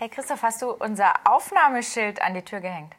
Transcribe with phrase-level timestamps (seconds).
[0.00, 2.94] Hey Christoph, hast du unser Aufnahmeschild an die Tür gehängt?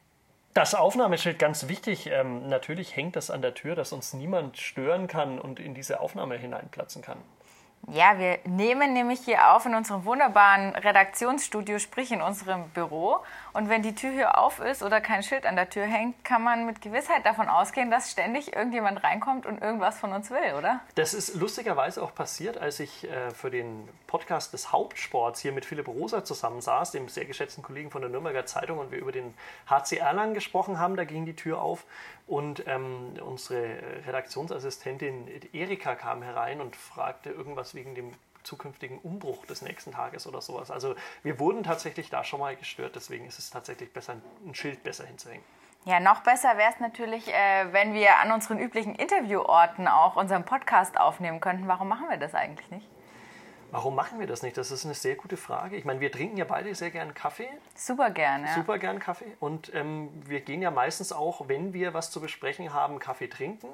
[0.53, 2.07] Das Aufnahmeschild, ganz wichtig.
[2.07, 6.01] Ähm, natürlich hängt das an der Tür, dass uns niemand stören kann und in diese
[6.01, 7.19] Aufnahme hineinplatzen kann.
[7.87, 13.19] Ja, wir nehmen nämlich hier auf in unserem wunderbaren Redaktionsstudio, sprich in unserem Büro.
[13.53, 16.43] Und wenn die Tür hier auf ist oder kein Schild an der Tür hängt, kann
[16.43, 20.81] man mit Gewissheit davon ausgehen, dass ständig irgendjemand reinkommt und irgendwas von uns will, oder?
[20.95, 25.65] Das ist lustigerweise auch passiert, als ich äh, für den Podcast des Hauptsports hier mit
[25.65, 29.33] Philipp Rosa zusammensaß, dem sehr geschätzten Kollegen von der Nürnberger Zeitung, und wir über den
[29.69, 30.95] HC Erlangen gesprochen haben.
[30.95, 31.85] Da ging die Tür auf
[32.27, 38.11] und ähm, unsere Redaktionsassistentin Erika kam herein und fragte irgendwas wegen dem
[38.43, 40.71] zukünftigen Umbruch des nächsten Tages oder sowas.
[40.71, 44.83] Also wir wurden tatsächlich da schon mal gestört, deswegen ist es tatsächlich besser, ein Schild
[44.83, 45.43] besser hinzuhängen.
[45.85, 50.43] Ja, noch besser wäre es natürlich, äh, wenn wir an unseren üblichen Intervieworten auch unseren
[50.43, 51.67] Podcast aufnehmen könnten.
[51.67, 52.85] Warum machen wir das eigentlich nicht?
[53.71, 54.57] Warum machen wir das nicht?
[54.57, 55.75] Das ist eine sehr gute Frage.
[55.75, 57.49] Ich meine, wir trinken ja beide sehr gern Kaffee.
[57.75, 58.55] Super gern, ja.
[58.55, 59.31] Super gern Kaffee.
[59.39, 63.67] Und ähm, wir gehen ja meistens auch, wenn wir was zu besprechen haben, Kaffee trinken.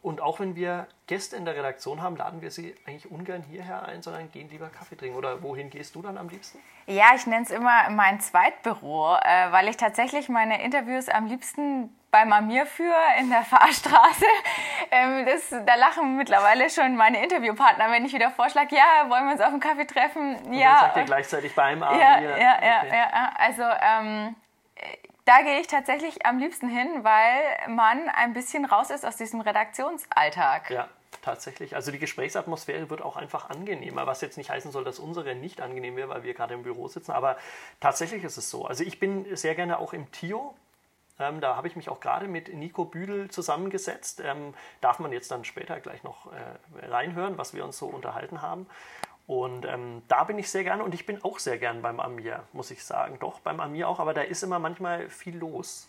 [0.00, 3.84] Und auch wenn wir Gäste in der Redaktion haben, laden wir sie eigentlich ungern hierher
[3.86, 5.16] ein, sondern gehen lieber Kaffee trinken.
[5.16, 6.58] Oder wohin gehst du dann am liebsten?
[6.86, 11.94] Ja, ich nenne es immer mein Zweitbüro, äh, weil ich tatsächlich meine Interviews am liebsten
[12.10, 14.24] beim Amir führe in der Fahrstraße.
[14.90, 19.32] Ähm, das, da lachen mittlerweile schon meine Interviewpartner, wenn ich wieder vorschlage, ja, wollen wir
[19.32, 20.36] uns auf einen Kaffee treffen?
[20.36, 20.70] Und ja.
[20.70, 22.00] dann sagt ihr gleichzeitig beim Amir.
[22.00, 22.96] Ja, ja, ja, okay.
[22.96, 23.32] ja.
[23.36, 24.36] Also ähm,
[25.28, 29.42] da gehe ich tatsächlich am liebsten hin, weil man ein bisschen raus ist aus diesem
[29.42, 30.70] Redaktionsalltag.
[30.70, 30.88] Ja,
[31.20, 31.74] tatsächlich.
[31.74, 35.60] Also die Gesprächsatmosphäre wird auch einfach angenehmer, was jetzt nicht heißen soll, dass unsere nicht
[35.60, 37.12] angenehm wäre, weil wir gerade im Büro sitzen.
[37.12, 37.36] Aber
[37.78, 38.64] tatsächlich ist es so.
[38.64, 40.54] Also ich bin sehr gerne auch im Tio.
[41.20, 44.22] Ähm, da habe ich mich auch gerade mit Nico Büdel zusammengesetzt.
[44.24, 48.40] Ähm, darf man jetzt dann später gleich noch äh, reinhören, was wir uns so unterhalten
[48.40, 48.66] haben.
[49.28, 52.44] Und ähm, da bin ich sehr gern und ich bin auch sehr gern beim Amir,
[52.54, 53.18] muss ich sagen.
[53.20, 55.86] Doch, beim Amir auch, aber da ist immer manchmal viel los.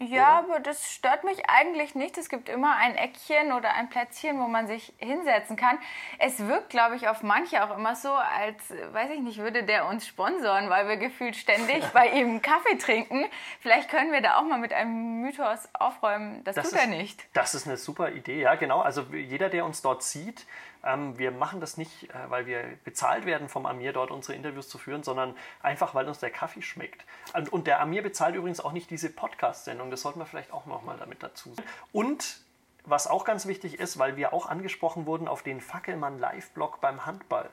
[0.00, 0.54] Ja, oder?
[0.54, 2.16] aber das stört mich eigentlich nicht.
[2.16, 5.78] Es gibt immer ein Eckchen oder ein Plätzchen, wo man sich hinsetzen kann.
[6.18, 9.86] Es wirkt, glaube ich, auf manche auch immer so, als, weiß ich nicht, würde der
[9.86, 13.26] uns sponsoren, weil wir gefühlt ständig bei ihm Kaffee trinken.
[13.60, 16.42] Vielleicht können wir da auch mal mit einem Mythos aufräumen.
[16.44, 17.26] Das, das tut ist, er nicht.
[17.34, 18.80] Das ist eine super Idee, ja, genau.
[18.80, 20.46] Also jeder, der uns dort sieht,
[20.84, 24.68] ähm, wir machen das nicht, äh, weil wir bezahlt werden vom Amir, dort unsere Interviews
[24.68, 27.04] zu führen, sondern einfach, weil uns der Kaffee schmeckt.
[27.34, 29.90] Und, und der Amir bezahlt übrigens auch nicht diese Podcast-Sendung.
[29.90, 31.68] Das sollten wir vielleicht auch nochmal damit dazu sagen.
[31.92, 32.40] Und
[32.84, 37.04] was auch ganz wichtig ist, weil wir auch angesprochen wurden auf den Fackelmann Live-Blog beim
[37.04, 37.50] Handball.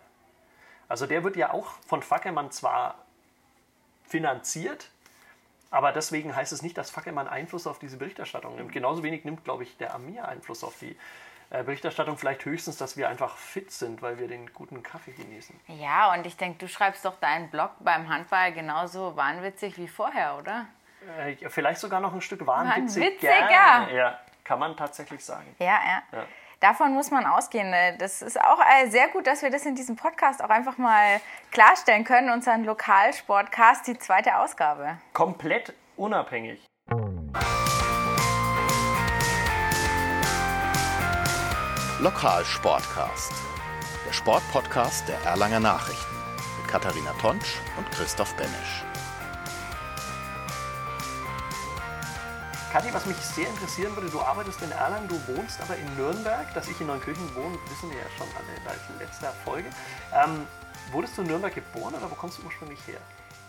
[0.88, 2.96] Also der wird ja auch von Fackelmann zwar
[4.08, 4.91] finanziert,
[5.72, 8.72] aber deswegen heißt es nicht, dass Fackelmann Einfluss auf diese Berichterstattung nimmt.
[8.72, 10.96] Genauso wenig nimmt, glaube ich, der Amir Einfluss auf die
[11.50, 15.60] Berichterstattung vielleicht höchstens, dass wir einfach fit sind, weil wir den guten Kaffee genießen.
[15.68, 20.38] Ja, und ich denke, du schreibst doch deinen Blog beim Handball genauso wahnwitzig wie vorher,
[20.38, 20.66] oder?
[21.20, 23.06] Äh, vielleicht sogar noch ein Stück wahnwitziger.
[23.06, 23.96] Wahnwitziger!
[23.96, 25.56] Ja, kann man tatsächlich sagen.
[25.60, 26.04] Ja, ja.
[26.12, 26.26] ja.
[26.60, 27.72] Davon muss man ausgehen.
[27.74, 30.78] Äh, das ist auch äh, sehr gut, dass wir das in diesem Podcast auch einfach
[30.78, 32.30] mal klarstellen können.
[32.30, 34.98] Unseren Lokalsportcast, die zweite Ausgabe.
[35.14, 36.66] Komplett unabhängig.
[42.06, 43.34] Lokalsportcast,
[44.06, 46.16] der Sportpodcast der Erlanger Nachrichten
[46.62, 48.84] mit Katharina Tonsch und Christoph Benesch.
[52.72, 56.54] Kathi, was mich sehr interessieren würde, du arbeitest in Erlangen, du wohnst aber in Nürnberg.
[56.54, 59.70] Dass ich in Neunkirchen wohne, wissen wir ja schon alle in letzter Folge.
[60.14, 60.46] Ähm,
[60.92, 63.00] wurdest du in Nürnberg geboren oder wo kommst du ursprünglich her?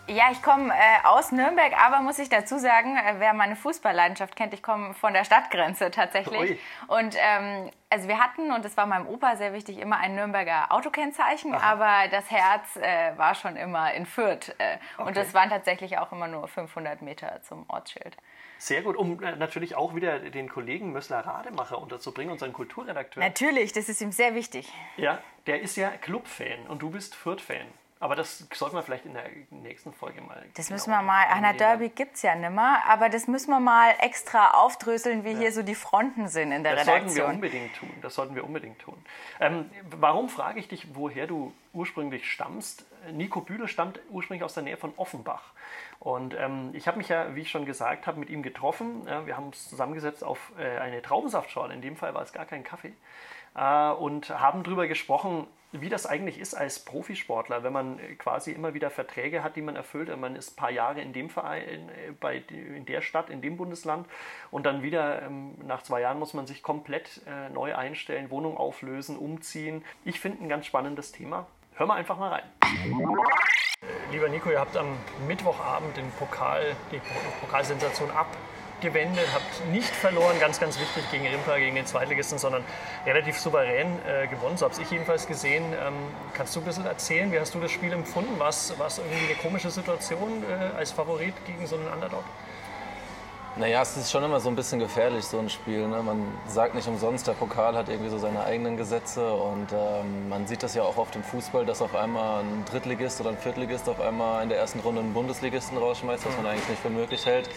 [0.07, 4.35] Ja, ich komme äh, aus Nürnberg, aber muss ich dazu sagen, äh, wer meine Fußballleidenschaft
[4.37, 6.39] kennt, ich komme von der Stadtgrenze tatsächlich.
[6.39, 6.59] Ui.
[6.87, 10.71] Und ähm, also wir hatten, und das war meinem Opa sehr wichtig, immer ein Nürnberger
[10.71, 11.71] Autokennzeichen, Aha.
[11.73, 14.55] aber das Herz äh, war schon immer in Fürth.
[14.59, 15.07] Äh, okay.
[15.07, 18.15] Und das waren tatsächlich auch immer nur 500 Meter zum Ortsschild.
[18.59, 23.21] Sehr gut, um äh, natürlich auch wieder den Kollegen Mössler Rademacher unterzubringen, unseren Kulturredakteur.
[23.21, 24.71] Natürlich, das ist ihm sehr wichtig.
[24.95, 27.67] Ja, der ist ja Club-Fan und du bist Fürth-Fan.
[27.99, 30.45] Aber das sollten wir vielleicht in der nächsten Folge mal.
[30.55, 31.25] Das müssen wir mal.
[31.27, 35.39] Einer Derby gibt es ja nimmer, aber das müssen wir mal extra aufdröseln, wie ja.
[35.39, 37.05] hier so die Fronten sind in der das Redaktion.
[37.05, 37.89] Das sollten wir unbedingt tun.
[38.01, 39.05] Das sollten wir unbedingt tun.
[39.39, 42.85] Ähm, warum frage ich dich, woher du ursprünglich stammst?
[43.11, 45.53] Nico Bühler stammt ursprünglich aus der Nähe von Offenbach.
[45.99, 49.07] Und ähm, ich habe mich ja, wie ich schon gesagt habe, mit ihm getroffen.
[49.07, 51.73] Ja, wir haben uns zusammengesetzt auf äh, eine Traubensaftschorle.
[51.73, 52.93] In dem Fall war es gar kein Kaffee.
[53.55, 58.73] Äh, und haben darüber gesprochen, wie das eigentlich ist als Profisportler, wenn man quasi immer
[58.73, 60.15] wieder Verträge hat, die man erfüllt.
[60.17, 63.57] Man ist ein paar Jahre in dem Verein, äh, bei, in der Stadt, in dem
[63.57, 64.07] Bundesland
[64.49, 68.57] und dann wieder ähm, nach zwei Jahren muss man sich komplett äh, neu einstellen, Wohnung
[68.57, 69.83] auflösen, umziehen.
[70.05, 71.47] Ich finde ein ganz spannendes Thema.
[71.75, 72.43] hören wir einfach mal rein.
[74.11, 74.97] Lieber Nico, ihr habt am
[75.27, 77.01] Mittwochabend den Pokal, die
[77.41, 78.09] Pokalsensation
[78.77, 82.63] abgewendet, habt nicht verloren, ganz, ganz wichtig gegen Rimpa, gegen den Zweitligisten, sondern
[83.05, 84.57] relativ souverän äh, gewonnen.
[84.57, 85.63] So habe ich jedenfalls gesehen.
[85.73, 85.93] Ähm,
[86.33, 88.37] kannst du ein bisschen erzählen, wie hast du das Spiel empfunden?
[88.39, 92.23] War es irgendwie eine komische Situation äh, als Favorit gegen so einen Underdog?
[93.55, 95.87] Naja, es ist schon immer so ein bisschen gefährlich, so ein Spiel.
[95.87, 96.03] Ne?
[96.03, 100.45] Man sagt nicht umsonst, der Pokal hat irgendwie so seine eigenen Gesetze und ähm, man
[100.45, 103.89] sieht das ja auch oft im Fußball, dass auf einmal ein Drittligist oder ein Viertligist
[103.89, 107.25] auf einmal in der ersten Runde einen Bundesligisten rausschmeißt, was man eigentlich nicht für möglich
[107.25, 107.49] hält.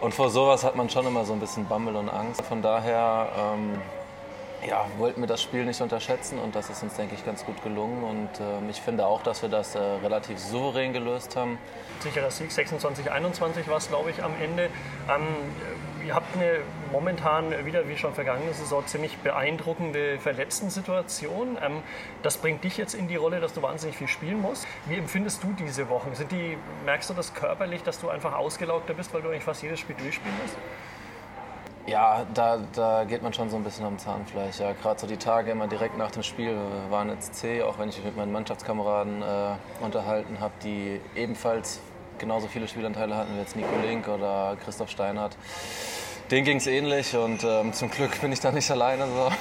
[0.00, 2.42] Und vor sowas hat man schon immer so ein bisschen Bammel und Angst.
[2.42, 3.80] Von daher ähm,
[4.66, 7.62] ja, wollten wir das Spiel nicht unterschätzen und das ist uns, denke ich, ganz gut
[7.62, 8.04] gelungen.
[8.04, 11.58] Und äh, ich finde auch, dass wir das äh, relativ souverän gelöst haben.
[12.00, 14.70] Sicherer Sieg, 26-21 war es, glaube ich, am Ende.
[15.08, 15.26] Ähm,
[16.08, 16.60] ihr habt eine
[16.90, 21.58] momentan wieder, wie schon vergangene Saison, ziemlich beeindruckende Verletzten-Situation.
[21.62, 21.82] Ähm,
[22.22, 24.66] das bringt dich jetzt in die Rolle, dass du wahnsinnig viel spielen musst.
[24.86, 26.14] Wie empfindest du diese Wochen?
[26.14, 26.56] Sind die,
[26.86, 29.96] merkst du das körperlich, dass du einfach ausgelaugter bist, weil du eigentlich fast jedes Spiel
[29.96, 30.56] durchspielen musst?
[31.86, 34.60] Ja, da, da geht man schon so ein bisschen am Zahnfleisch.
[34.60, 36.56] Ja, Gerade so die Tage immer direkt nach dem Spiel
[36.88, 41.80] waren jetzt zäh, auch wenn ich mich mit meinen Mannschaftskameraden äh, unterhalten habe, die ebenfalls
[42.18, 45.36] genauso viele Spielanteile hatten wie jetzt Nico Link oder Christoph Steinhardt.
[46.30, 49.06] Den ging es ähnlich und ähm, zum Glück bin ich da nicht alleine.
[49.06, 49.32] So.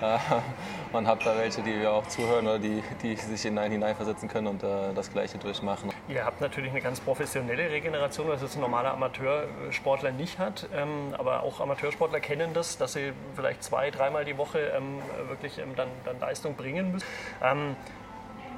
[0.92, 4.48] man hat da welche, die wir auch zuhören oder die, die sich hinein, hineinversetzen können
[4.48, 5.92] und äh, das Gleiche durchmachen.
[6.08, 10.68] Ihr habt natürlich eine ganz professionelle Regeneration, was jetzt ein normaler Amateursportler nicht hat.
[10.74, 15.58] Ähm, aber auch Amateursportler kennen das, dass sie vielleicht zwei, dreimal die Woche ähm, wirklich
[15.58, 17.06] ähm, dann, dann, Leistung bringen müssen.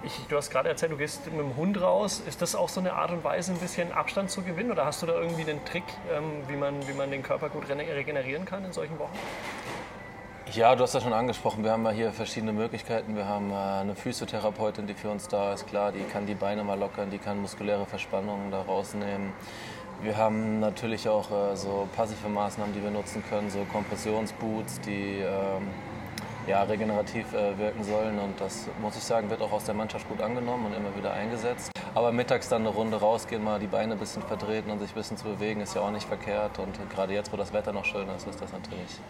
[0.05, 2.23] Ich, du hast gerade erzählt, du gehst mit dem Hund raus.
[2.27, 4.71] Ist das auch so eine Art und Weise, ein bisschen Abstand zu gewinnen?
[4.71, 7.69] Oder hast du da irgendwie einen Trick, ähm, wie, man, wie man den Körper gut
[7.69, 9.17] regenerieren kann in solchen Wochen?
[10.53, 11.65] Ja, du hast das schon angesprochen.
[11.65, 13.17] Wir haben ja hier verschiedene Möglichkeiten.
[13.17, 15.67] Wir haben äh, eine Physiotherapeutin, die für uns da ist.
[15.67, 19.33] Klar, die kann die Beine mal lockern, die kann muskuläre Verspannungen da rausnehmen.
[20.03, 25.21] Wir haben natürlich auch äh, so passive Maßnahmen, die wir nutzen können, so Kompressionsboots, die
[25.21, 25.69] ähm,
[26.47, 28.19] ja, regenerativ äh, wirken sollen.
[28.19, 31.13] Und das, muss ich sagen, wird auch aus der Mannschaft gut angenommen und immer wieder
[31.13, 31.71] eingesetzt.
[31.95, 34.95] Aber mittags dann eine Runde rausgehen, mal die Beine ein bisschen vertreten und sich ein
[34.95, 36.59] bisschen zu bewegen, ist ja auch nicht verkehrt.
[36.59, 39.01] Und gerade jetzt, wo das Wetter noch schön ist, ist das natürlich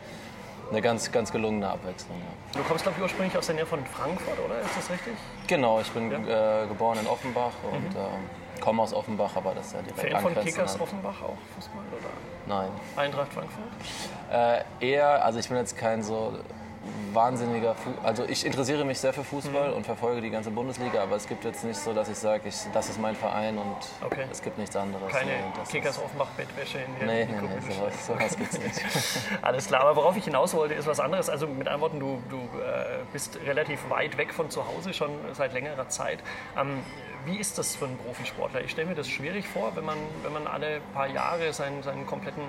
[0.70, 2.18] eine ganz, ganz gelungene Abwechslung.
[2.18, 2.60] Ja.
[2.60, 4.60] Du kommst, glaube ich, ursprünglich aus der Nähe von Frankfurt, oder?
[4.60, 5.14] Ist das richtig?
[5.46, 6.62] Genau, ich bin ja.
[6.62, 7.96] äh, geboren in Offenbach und mhm.
[7.96, 11.82] äh, komme aus Offenbach, aber das ist ja direkt Fan von Kickers Offenbach auch Fußball,
[11.92, 12.10] oder?
[12.46, 12.70] Nein.
[12.96, 13.64] Eintracht Frankfurt?
[14.32, 16.32] Äh, eher, also ich bin jetzt kein so
[17.12, 19.76] wahnsinniger, Fu also ich interessiere mich sehr für Fußball mhm.
[19.76, 22.56] und verfolge die ganze Bundesliga, aber es gibt jetzt nicht so, dass ich sage, ich,
[22.72, 24.26] das ist mein Verein und okay.
[24.30, 25.10] es gibt nichts anderes.
[25.12, 25.32] Keine
[25.70, 28.82] Kickers Offenbach Bettwäsche in der Nee, nee, nee sowas, sowas gibt es nicht.
[29.42, 31.28] Alles klar, aber worauf ich hinaus wollte, ist was anderes.
[31.28, 35.10] Also mit anderen Worten, du, du äh, bist relativ weit weg von zu Hause schon
[35.32, 36.18] seit längerer Zeit.
[36.58, 36.82] Ähm,
[37.24, 38.62] wie ist das für einen Profisportler?
[38.62, 42.06] Ich stelle mir das schwierig vor, wenn man, wenn man alle paar Jahre seinen, seinen
[42.06, 42.42] kompletten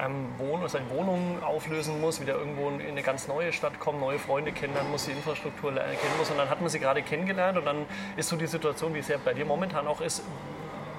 [0.00, 4.18] ähm, Wohn seine Wohnung auflösen muss, wieder irgendwo in eine ganz neue Stadt kommen, neue
[4.18, 6.30] Freunde kennenlernen muss, die Infrastruktur kennen muss.
[6.30, 7.86] Und dann hat man sie gerade kennengelernt und dann
[8.16, 10.22] ist so die Situation, wie es ja bei dir momentan auch ist,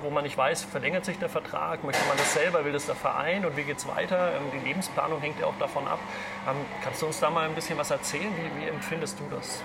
[0.03, 2.95] wo man nicht weiß, verlängert sich der Vertrag, möchte man das selber, will das der
[2.95, 4.31] Verein und wie geht es weiter?
[4.35, 5.99] Ähm, die Lebensplanung hängt ja auch davon ab.
[6.49, 8.29] Ähm, kannst du uns da mal ein bisschen was erzählen?
[8.35, 9.61] Wie, wie empfindest du das?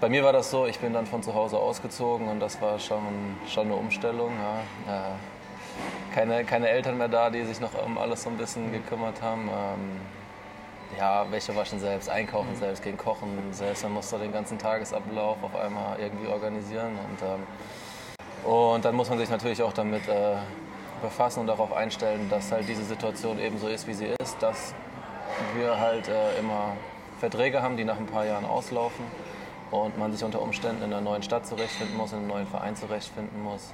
[0.00, 2.78] Bei mir war das so, ich bin dann von zu Hause ausgezogen und das war
[2.78, 4.32] schon, schon eine Umstellung.
[4.86, 4.92] Ja.
[4.92, 5.14] Äh,
[6.12, 9.48] keine, keine Eltern mehr da, die sich noch um alles so ein bisschen gekümmert haben.
[9.48, 10.00] Ähm,
[10.98, 13.82] ja, Wäsche waschen selbst, einkaufen selbst, gehen kochen selbst.
[13.82, 16.98] Man muss da den ganzen Tagesablauf auf einmal irgendwie organisieren.
[17.08, 20.36] Und, ähm, und dann muss man sich natürlich auch damit äh,
[21.00, 24.36] befassen und darauf einstellen, dass halt diese Situation eben so ist, wie sie ist.
[24.40, 24.74] Dass
[25.56, 26.76] wir halt äh, immer
[27.18, 29.04] Verträge haben, die nach ein paar Jahren auslaufen
[29.70, 32.76] und man sich unter Umständen in einer neuen Stadt zurechtfinden muss, in einem neuen Verein
[32.76, 33.72] zurechtfinden muss.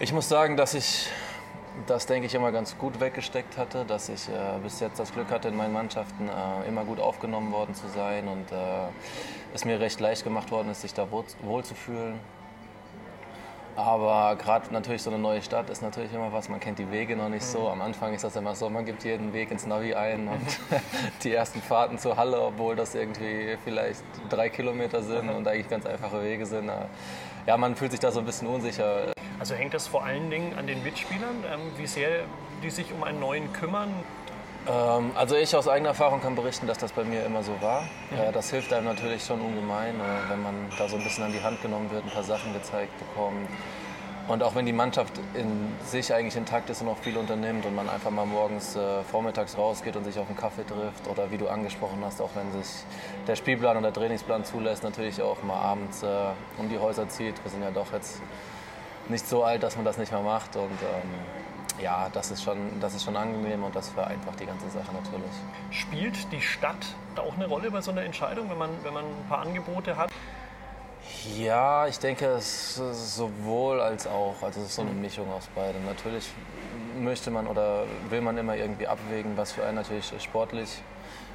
[0.00, 1.08] Ich muss sagen, dass ich
[1.86, 5.30] das, denke ich, immer ganz gut weggesteckt hatte, dass ich äh, bis jetzt das Glück
[5.30, 8.88] hatte, in meinen Mannschaften äh, immer gut aufgenommen worden zu sein und äh,
[9.54, 12.18] es mir recht leicht gemacht worden ist, sich da wohl, wohl zu fühlen.
[13.76, 17.14] Aber gerade natürlich so eine neue Stadt ist natürlich immer was, man kennt die Wege
[17.14, 17.68] noch nicht so.
[17.68, 20.60] Am Anfang ist das immer so, man gibt jeden Weg ins Navi ein und
[21.22, 25.86] die ersten Fahrten zur Halle, obwohl das irgendwie vielleicht drei Kilometer sind und eigentlich ganz
[25.86, 26.68] einfache Wege sind.
[27.46, 29.12] Ja, man fühlt sich da so ein bisschen unsicher.
[29.38, 32.24] Also hängt das vor allen Dingen an den Mitspielern, ähm, wie sehr
[32.62, 33.90] die sich um einen neuen kümmern?
[34.66, 37.82] Ähm, also ich aus eigener Erfahrung kann berichten, dass das bei mir immer so war.
[38.10, 38.32] Mhm.
[38.32, 41.42] das hilft einem natürlich schon ungemein, äh, wenn man da so ein bisschen an die
[41.42, 43.48] Hand genommen wird, ein paar Sachen gezeigt bekommt.
[44.26, 47.74] Und auch wenn die Mannschaft in sich eigentlich intakt ist und auch viel unternimmt und
[47.74, 51.36] man einfach mal morgens äh, vormittags rausgeht und sich auf einen Kaffee trifft oder wie
[51.36, 52.84] du angesprochen hast, auch wenn sich
[53.26, 56.06] der Spielplan und der Trainingsplan zulässt, natürlich auch mal abends äh,
[56.56, 57.34] um die Häuser zieht.
[57.44, 58.22] Wir sind ja doch jetzt
[59.10, 61.10] nicht so alt, dass man das nicht mehr macht und ähm,
[61.82, 65.32] ja, das ist, schon, das ist schon angenehm und das vereinfacht die ganze Sache natürlich.
[65.70, 69.28] Spielt die Stadt auch eine Rolle bei so einer Entscheidung, wenn man, wenn man ein
[69.28, 70.10] paar Angebote hat?
[71.38, 74.36] Ja, ich denke, es ist sowohl als auch.
[74.42, 75.84] Also es ist so eine Mischung aus beidem.
[75.84, 76.28] Natürlich
[76.98, 80.82] möchte man oder will man immer irgendwie abwägen, was für einen natürlich sportlich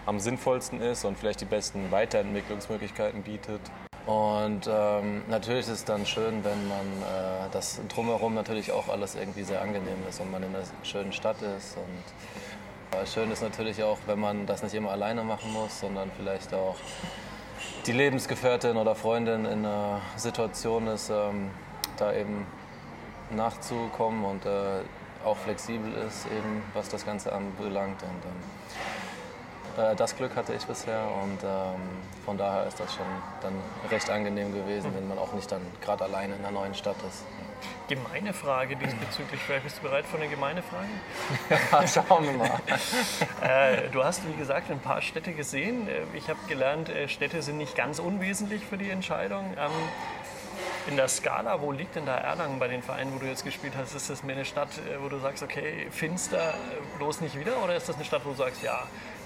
[0.06, 3.62] am sinnvollsten ist und vielleicht die besten Weiterentwicklungsmöglichkeiten bietet.
[4.06, 9.14] Und ähm, natürlich ist es dann schön, wenn man äh, das drumherum natürlich auch alles
[9.14, 11.78] irgendwie sehr angenehm ist und man in einer schönen Stadt ist.
[11.78, 16.10] Und äh, schön ist natürlich auch, wenn man das nicht immer alleine machen muss, sondern
[16.18, 16.76] vielleicht auch
[17.86, 21.50] die Lebensgefährtin oder Freundin in einer Situation ist, ähm,
[21.98, 22.46] da eben
[23.32, 24.82] nachzukommen und äh,
[25.26, 28.02] auch flexibel ist, eben, was das Ganze anbelangt.
[28.04, 31.82] Und, ähm, äh, das Glück hatte ich bisher und ähm,
[32.26, 33.06] von daher ist das schon
[33.42, 33.54] dann
[33.90, 37.24] recht angenehm gewesen, wenn man auch nicht dann gerade alleine in einer neuen Stadt ist.
[37.90, 39.42] Gemeine Frage diesbezüglich.
[39.42, 40.88] Vielleicht bist du bereit für eine gemeine Frage?
[41.72, 42.60] Ja, schauen wir mal.
[43.42, 45.88] äh, du hast, wie gesagt, ein paar Städte gesehen.
[45.88, 49.56] Äh, ich habe gelernt, äh, Städte sind nicht ganz unwesentlich für die Entscheidung.
[49.58, 49.72] Ähm,
[50.88, 53.74] in der Skala, wo liegt denn da Erlangen bei den Vereinen, wo du jetzt gespielt
[53.76, 53.96] hast?
[53.96, 54.70] Ist das mehr eine Stadt,
[55.02, 56.54] wo du sagst, okay, Finster,
[56.98, 57.64] bloß nicht wieder?
[57.64, 58.84] Oder ist das eine Stadt, wo du sagst, ja,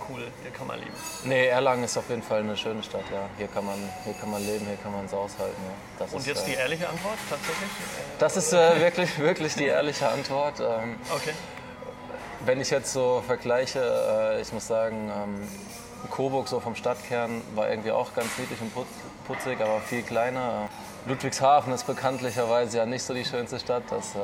[0.10, 0.94] cool, hier kann man leben?
[1.24, 3.30] Nee, Erlangen ist auf jeden Fall eine schöne Stadt, ja.
[3.38, 5.62] Hier kann man, hier kann man leben, hier kann man es aushalten.
[6.00, 6.06] Ja.
[6.12, 7.70] Und ist, jetzt die ehrliche Antwort tatsächlich?
[8.20, 10.60] Das ist äh, wirklich, wirklich die ehrliche Antwort.
[10.60, 11.34] Ähm, okay.
[12.46, 13.80] Wenn ich jetzt so vergleiche,
[14.38, 15.48] äh, ich muss sagen, ähm,
[16.10, 18.72] Coburg so vom Stadtkern war irgendwie auch ganz niedlich und
[19.26, 20.70] putzig, aber viel kleiner.
[21.06, 23.84] Ludwigshafen ist bekanntlicherweise ja nicht so die schönste Stadt.
[23.90, 24.20] Das äh,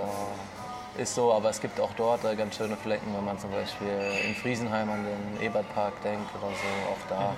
[0.97, 3.87] ist so, aber es gibt auch dort äh, ganz schöne Flecken, wenn man zum Beispiel
[4.27, 6.91] in Friesenheim an den Ebertpark denkt oder so.
[6.91, 7.35] Auch da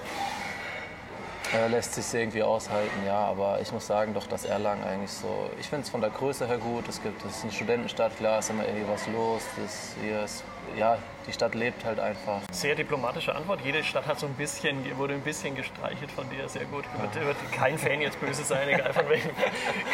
[1.53, 3.17] äh, lässt sich irgendwie aushalten, ja.
[3.17, 5.49] Aber ich muss sagen, doch, dass Erlangen eigentlich so.
[5.59, 6.87] Ich finde es von der Größe her gut.
[6.87, 9.41] Es gibt, es ist eine Studentenstadt, klar, ist immer irgendwie was los.
[9.61, 10.43] Das, hier ist,
[10.77, 12.41] ja, die Stadt lebt halt einfach.
[12.51, 13.59] Sehr diplomatische Antwort.
[13.63, 16.85] Jede Stadt hat so ein bisschen, wurde ein bisschen gestreichelt von dir, sehr gut.
[16.99, 19.31] Wird, wird kein Fan jetzt böse sein, egal von welchem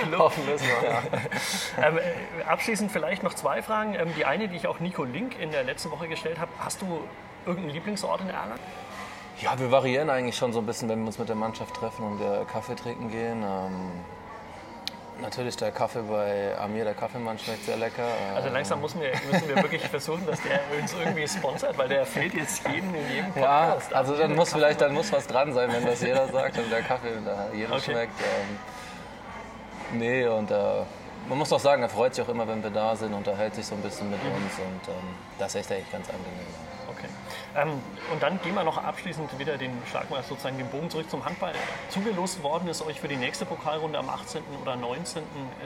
[0.04, 0.20] Club.
[0.20, 1.04] Hoffen müssen wir, ja.
[1.88, 3.96] ähm, äh, abschließend vielleicht noch zwei Fragen.
[3.96, 6.52] Ähm, die eine, die ich auch Nico Link in der letzten Woche gestellt habe.
[6.60, 7.02] Hast du
[7.46, 8.60] irgendeinen Lieblingsort in Erlangen?
[9.42, 12.04] Ja, wir variieren eigentlich schon so ein bisschen, wenn wir uns mit der Mannschaft treffen
[12.04, 13.44] und wir Kaffee trinken gehen.
[13.44, 13.92] Ähm,
[15.22, 18.08] natürlich der Kaffee bei Amir, der Kaffeemann, schmeckt sehr lecker.
[18.36, 22.06] Also langsam müssen wir, müssen wir wirklich versuchen, dass der uns irgendwie sponsert, weil der
[22.06, 23.92] fehlt jetzt jedem in jedem Podcast.
[23.92, 26.72] Ja, also dann muss vielleicht dann muss was dran sein, wenn das jeder sagt und
[26.72, 27.92] der Kaffee da jedem okay.
[27.92, 28.20] schmeckt.
[28.20, 30.56] Ähm, nee, und äh,
[31.30, 33.68] man muss auch sagen, er freut sich auch immer, wenn wir da sind, unterhält sich
[33.68, 36.67] so ein bisschen mit uns und ähm, das ist echt eigentlich ganz angenehm.
[37.58, 37.82] Ähm,
[38.14, 41.26] und dann gehen wir noch abschließend wieder den, schlagen wir sozusagen den Bogen zurück zum
[41.26, 41.54] Handball.
[41.90, 44.44] Zugelost worden ist euch für die nächste Pokalrunde am 18.
[44.62, 45.24] oder 19.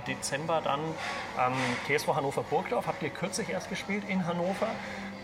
[0.08, 0.80] Dezember dann
[1.38, 1.54] ähm,
[1.86, 2.88] TSV Hannover Burgdorf.
[2.88, 4.68] Habt ihr kürzlich erst gespielt in Hannover.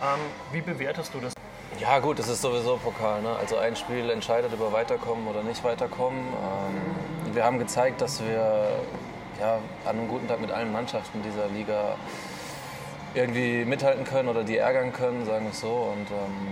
[0.01, 0.19] Ähm,
[0.51, 1.33] wie bewertest du das?
[1.79, 3.21] Ja gut, es ist sowieso Pokal.
[3.21, 3.35] Ne?
[3.39, 6.19] Also ein Spiel entscheidet über Weiterkommen oder nicht Weiterkommen.
[6.19, 8.67] Ähm, wir haben gezeigt, dass wir
[9.39, 11.95] ja, an einem guten Tag mit allen Mannschaften dieser Liga
[13.13, 15.67] irgendwie mithalten können oder die ärgern können, sagen wir es so.
[15.67, 16.47] Und ähm,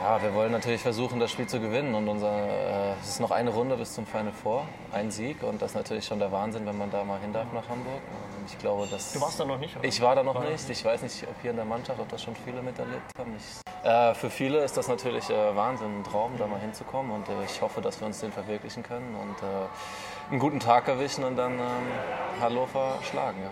[0.00, 1.94] ja, wir wollen natürlich versuchen, das Spiel zu gewinnen.
[1.94, 5.42] Und unser, äh, es ist noch eine Runde bis zum Final Four, ein Sieg.
[5.42, 8.00] Und das ist natürlich schon der Wahnsinn, wenn man da mal hin darf nach Hamburg.
[8.38, 9.76] Und ich glaube, dass du warst da noch nicht?
[9.76, 9.84] Oder?
[9.84, 10.70] Ich war da noch war nicht.
[10.70, 13.34] Ich weiß nicht, ob hier in der Mannschaft, ob das schon viele miterlebt haben.
[13.36, 17.10] Ich, äh, für viele ist das natürlich äh, Wahnsinn, ein Traum, da mal hinzukommen.
[17.10, 20.86] Und äh, ich hoffe, dass wir uns den verwirklichen können und äh, einen guten Tag
[20.86, 23.42] erwischen und dann ähm, Hannover schlagen.
[23.42, 23.50] Ja.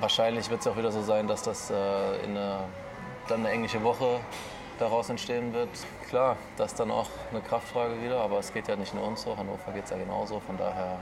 [0.00, 1.74] Wahrscheinlich wird es auch wieder so sein, dass das äh,
[2.24, 2.60] in eine,
[3.26, 4.20] dann eine englische Woche
[4.78, 5.68] daraus entstehen wird.
[6.08, 9.22] Klar, das ist dann auch eine Kraftfrage wieder, aber es geht ja nicht nur uns
[9.22, 10.98] so, Hannover geht es ja genauso, von daher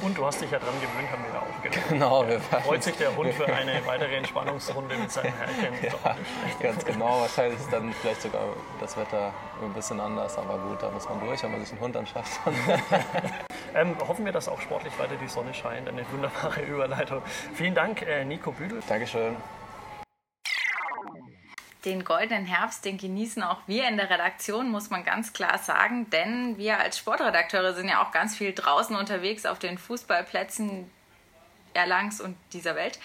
[0.00, 1.88] und du hast dich ja dran gewöhnt, haben wir ja auch.
[1.88, 5.74] Genau, wir Freut sich der Hund für eine weitere Entspannungsrunde mit seinem Herrchen.
[5.82, 6.16] Ja,
[6.60, 7.20] ganz genau.
[7.20, 8.42] Wahrscheinlich ist dann vielleicht sogar
[8.80, 9.32] das Wetter
[9.62, 12.40] ein bisschen anders, aber gut, da muss man durch, wenn man sich einen Hund anschafft.
[13.74, 15.88] ähm, hoffen wir, dass auch sportlich weiter die Sonne scheint.
[15.88, 17.22] Eine wunderbare Überleitung.
[17.54, 18.80] Vielen Dank, äh, Nico Büdel.
[18.88, 19.36] Dankeschön
[21.84, 26.08] den goldenen Herbst, den genießen auch wir in der Redaktion, muss man ganz klar sagen,
[26.10, 30.90] denn wir als Sportredakteure sind ja auch ganz viel draußen unterwegs auf den Fußballplätzen
[31.74, 32.98] Erlangs und dieser Welt.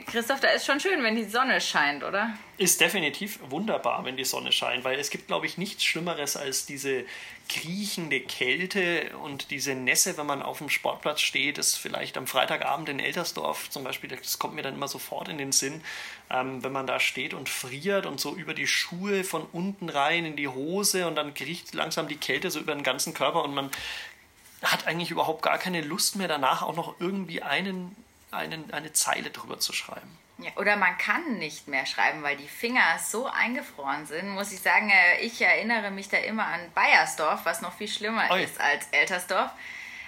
[0.00, 2.36] Christoph, da ist schon schön, wenn die Sonne scheint, oder?
[2.56, 6.66] Ist definitiv wunderbar, wenn die Sonne scheint, weil es gibt, glaube ich, nichts Schlimmeres als
[6.66, 7.04] diese
[7.48, 12.88] kriechende Kälte und diese Nässe, wenn man auf dem Sportplatz steht, ist vielleicht am Freitagabend
[12.88, 15.82] in Eltersdorf zum Beispiel, das kommt mir dann immer sofort in den Sinn,
[16.30, 20.24] ähm, wenn man da steht und friert und so über die Schuhe von unten rein
[20.24, 23.54] in die Hose und dann kriecht langsam die Kälte so über den ganzen Körper und
[23.54, 23.70] man
[24.62, 27.96] hat eigentlich überhaupt gar keine Lust mehr danach auch noch irgendwie einen,
[28.32, 30.18] einen, eine Zeile drüber zu schreiben.
[30.38, 34.28] Ja, oder man kann nicht mehr schreiben, weil die Finger so eingefroren sind.
[34.30, 38.28] Muss ich sagen, äh, ich erinnere mich da immer an Bayersdorf, was noch viel schlimmer
[38.30, 38.42] Oi.
[38.42, 39.50] ist als Eltersdorf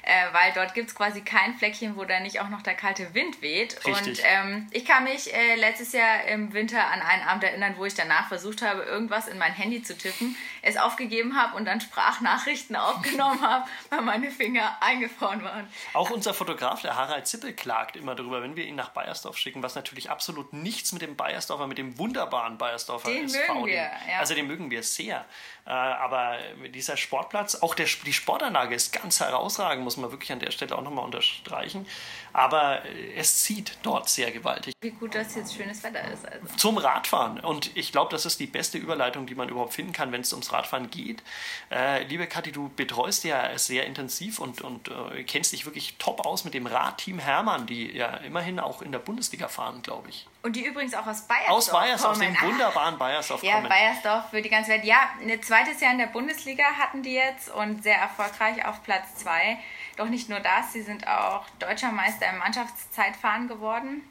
[0.05, 3.15] äh, weil dort gibt es quasi kein Fleckchen, wo da nicht auch noch der kalte
[3.15, 3.85] Wind weht.
[3.87, 4.07] Richtig.
[4.07, 7.87] Und ähm, ich kann mich äh, letztes Jahr im Winter an einen Abend erinnern, wo
[7.87, 11.81] ich danach versucht habe, irgendwas in mein Handy zu tippen, es aufgegeben habe und dann
[11.81, 15.69] Sprachnachrichten aufgenommen habe, weil meine Finger eingefroren waren.
[15.95, 19.63] Auch unser Fotograf, der Harald Zippel, klagt immer darüber, wenn wir ihn nach Bayersdorf schicken,
[19.63, 23.55] was natürlich absolut nichts mit dem Bayersdorfer, mit dem wunderbaren Bayersdorfer den SV.
[23.55, 24.19] Mögen wir, ja.
[24.19, 25.25] Also den mögen wir sehr.
[25.67, 26.37] Äh, aber
[26.75, 30.77] dieser Sportplatz, auch der, die Sportanlage ist ganz herausragend, muss man wirklich an der Stelle
[30.77, 31.87] auch nochmal unterstreichen.
[32.35, 34.75] Aber äh, es zieht dort sehr gewaltig.
[34.83, 36.27] Wie gut, dass jetzt schönes Wetter ist.
[36.29, 36.57] Also.
[36.57, 37.41] Zum Radfahren.
[37.41, 40.33] Und ich glaube, das ist die beste Überleitung, die man überhaupt finden kann, wenn es
[40.33, 41.23] ums Radfahren geht.
[41.71, 46.27] Äh, liebe Kathi, du betreust ja sehr intensiv und, und äh, kennst dich wirklich top
[46.27, 50.27] aus mit dem Radteam Hermann, die ja immerhin auch in der Bundesliga fahren, glaube ich.
[50.45, 53.69] Und die übrigens auch aus Bayersdorf Aus Bayersdorf, aus dem wunderbaren Bayersdorf Ja, kommen.
[53.71, 54.85] Bayersdorf für die ganze Welt.
[54.85, 59.15] Ja, ein zweites Jahr in der Bundesliga hatten die jetzt und sehr erfolgreich auf Platz
[59.15, 59.59] zwei.
[59.97, 64.07] Doch nicht nur das, sie sind auch deutscher Meister im Mannschaftszeitfahren geworden.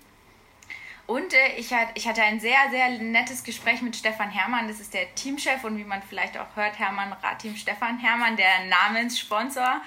[1.05, 4.67] Und äh, ich, hat, ich hatte ein sehr, sehr nettes Gespräch mit Stefan Hermann.
[4.67, 8.65] Das ist der Teamchef und wie man vielleicht auch hört, Hermann Radteam Stefan Hermann, der
[8.69, 9.81] Namenssponsor.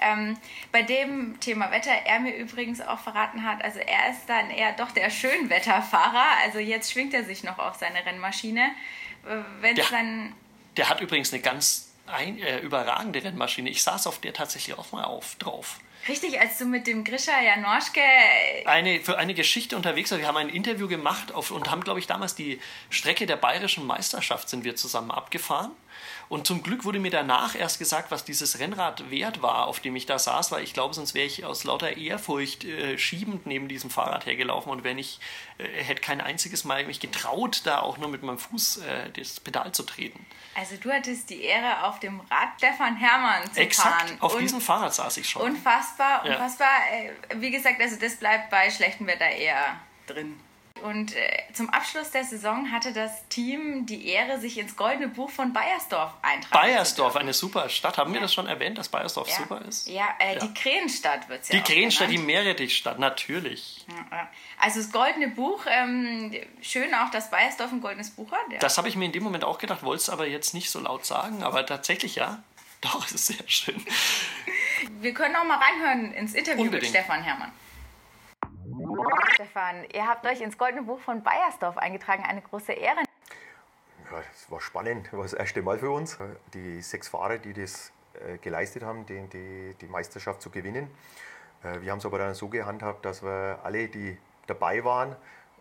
[0.00, 0.36] Ähm,
[0.72, 4.72] bei dem Thema Wetter er mir übrigens auch verraten hat, also er ist dann eher
[4.72, 6.26] doch der Schönwetterfahrer.
[6.42, 8.70] Also jetzt schwingt er sich noch auf seine Rennmaschine.
[9.26, 10.32] Äh, Wenn der, dann
[10.76, 13.70] der hat übrigens eine ganz ein, äh, überragende Rennmaschine.
[13.70, 15.78] Ich saß auf der tatsächlich auch mal auf, drauf.
[16.06, 18.02] Richtig, als du mit dem Grisha Janoschke...
[18.66, 20.18] Eine, für eine Geschichte unterwegs war.
[20.18, 22.60] Wir haben ein Interview gemacht auf, und haben, glaube ich, damals die
[22.90, 25.70] Strecke der bayerischen Meisterschaft sind wir zusammen abgefahren.
[26.28, 29.96] Und zum Glück wurde mir danach erst gesagt, was dieses Rennrad wert war, auf dem
[29.96, 33.68] ich da saß, weil ich glaube, sonst wäre ich aus lauter Ehrfurcht äh, schiebend neben
[33.68, 35.20] diesem Fahrrad hergelaufen und wenn ich
[35.58, 39.40] äh, hätte kein einziges Mal mich getraut, da auch nur mit meinem Fuß äh, das
[39.40, 40.24] Pedal zu treten.
[40.54, 44.16] Also du hattest die Ehre, auf dem Rad Stefan Hermann zu Exakt, fahren.
[44.20, 45.42] auf und diesem Fahrrad saß ich schon.
[45.42, 46.68] Unfassbar, unfassbar.
[46.90, 47.34] Ja.
[47.34, 50.38] Äh, wie gesagt, also das bleibt bei schlechtem Wetter eher drin.
[50.82, 55.30] Und äh, zum Abschluss der Saison hatte das Team die Ehre, sich ins Goldene Buch
[55.30, 57.96] von Bayersdorf eintragen Bayersdorf, eine super Stadt.
[57.96, 58.14] Haben ja.
[58.14, 59.36] wir das schon erwähnt, dass Bayersdorf ja.
[59.36, 59.88] super ist?
[59.88, 60.40] Ja, äh, ja.
[60.40, 63.86] die Krähenstadt wird es ja Die Krähenstadt, die Meerrettichstadt, natürlich.
[64.58, 68.40] Also das Goldene Buch, ähm, schön auch, dass Bayersdorf ein goldenes Buch hat.
[68.60, 70.80] Das habe ich mir in dem Moment auch gedacht, wollte es aber jetzt nicht so
[70.80, 72.42] laut sagen, aber tatsächlich ja.
[72.80, 73.82] Doch, es ist sehr schön.
[75.00, 76.92] Wir können auch mal reinhören ins Interview Unbedingt.
[76.92, 77.50] mit Stefan Hermann.
[79.34, 83.00] Stefan, ihr habt euch ins Goldene Buch von Bayersdorf eingetragen, eine große Ehre.
[84.10, 86.18] Ja, das war spannend, das war das erste Mal für uns.
[86.52, 90.88] Die sechs Fahrer, die das äh, geleistet haben, die, die, die Meisterschaft zu gewinnen.
[91.62, 95.16] Äh, wir haben es aber dann so gehandhabt, dass wir alle, die dabei waren,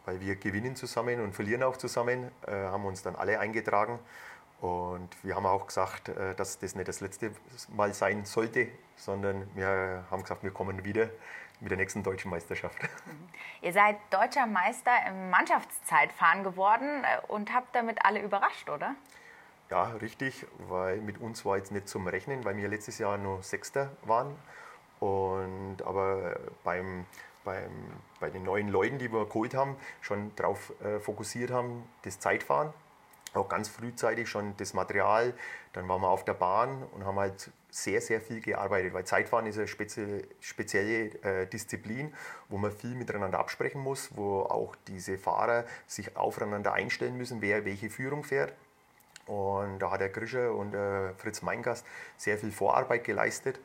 [0.06, 4.00] weil wir gewinnen zusammen und verlieren auch zusammen, äh, haben uns dann alle eingetragen.
[4.62, 7.32] Und wir haben auch gesagt, dass das nicht das letzte
[7.76, 11.10] Mal sein sollte, sondern wir haben gesagt, wir kommen wieder
[11.64, 12.78] mit der nächsten deutschen Meisterschaft.
[13.62, 18.96] Ihr seid deutscher Meister im Mannschaftszeitfahren geworden äh, und habt damit alle überrascht, oder?
[19.72, 23.42] Ja, richtig, weil mit uns war jetzt nicht zum Rechnen, weil wir letztes Jahr nur
[23.42, 24.36] Sechster waren.
[25.00, 27.06] Und aber beim,
[27.44, 27.72] beim,
[28.20, 32.74] bei den neuen Leuten, die wir geholt haben, schon darauf äh, fokussiert haben, das Zeitfahren.
[33.34, 35.34] Auch ganz frühzeitig schon das Material.
[35.72, 39.48] Dann waren wir auf der Bahn und haben halt sehr, sehr viel gearbeitet, weil Zeitfahren
[39.48, 42.14] ist eine spezielle, spezielle äh, Disziplin,
[42.48, 47.66] wo man viel miteinander absprechen muss, wo auch diese Fahrer sich aufeinander einstellen müssen, wer
[47.66, 48.54] welche Führung fährt.
[49.26, 51.84] Und da hat der Grischer und äh, Fritz Meingast
[52.16, 53.60] sehr viel Vorarbeit geleistet.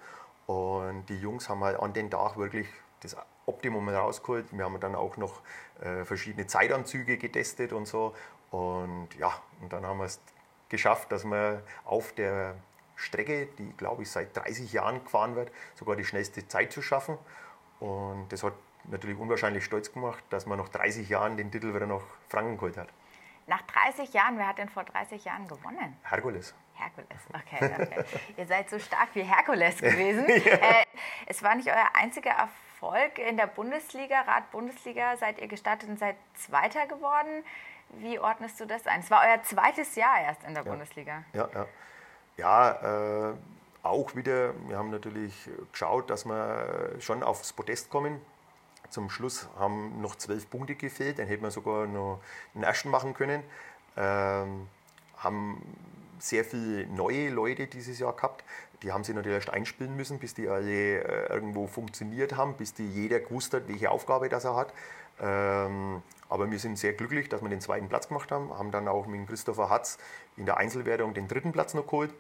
[0.47, 2.67] Und die Jungs haben halt an den Tag wirklich
[3.01, 4.47] das Optimum rausgeholt.
[4.53, 5.43] Wir haben dann auch noch
[5.83, 8.15] äh, verschiedene Zeitanzüge getestet und so.
[8.51, 10.19] Und ja, und dann haben wir es
[10.71, 12.55] geschafft, dass wir auf der
[12.99, 17.17] Strecke, die glaube ich seit 30 Jahren gefahren wird, sogar die schnellste Zeit zu schaffen.
[17.81, 21.87] Und das hat natürlich unwahrscheinlich stolz gemacht, dass man nach 30 Jahren den Titel wieder
[21.87, 22.89] nach Franken geholt hat.
[23.47, 25.97] Nach 30 Jahren, wer hat denn vor 30 Jahren gewonnen?
[26.03, 26.55] Herkules.
[26.75, 27.73] Herkules, okay.
[27.83, 28.05] okay.
[28.37, 30.27] Ihr seid so stark wie Herkules gewesen.
[30.29, 30.55] ja.
[30.55, 30.85] äh,
[31.27, 36.17] es war nicht euer einziger Erfolg in der Bundesliga, Rad-Bundesliga, seid ihr gestartet und seid
[36.35, 37.45] Zweiter geworden.
[37.91, 39.01] Wie ordnest du das ein?
[39.01, 40.71] Es war euer zweites Jahr erst in der ja.
[40.71, 41.25] Bundesliga.
[41.33, 41.67] Ja, ja.
[42.39, 43.35] Ja, äh,
[43.83, 48.21] auch wieder, wir haben natürlich geschaut, dass wir schon aufs Podest kommen.
[48.91, 52.21] Zum Schluss haben noch zwölf Punkte gefehlt, dann hätten wir sogar noch
[52.55, 53.43] einen ersten machen können.
[53.97, 54.69] Ähm,
[55.17, 55.61] haben
[56.21, 58.45] sehr viele neue Leute dieses Jahr gehabt.
[58.83, 62.73] Die haben sich natürlich erst einspielen müssen, bis die alle äh, irgendwo funktioniert haben, bis
[62.73, 64.73] die jeder gewusst hat, welche Aufgabe das er hat.
[65.21, 68.87] Ähm, aber wir sind sehr glücklich, dass wir den zweiten Platz gemacht haben, haben dann
[68.87, 69.99] auch mit Christopher Hatz
[70.37, 72.15] in der Einzelwertung den dritten Platz noch geholt.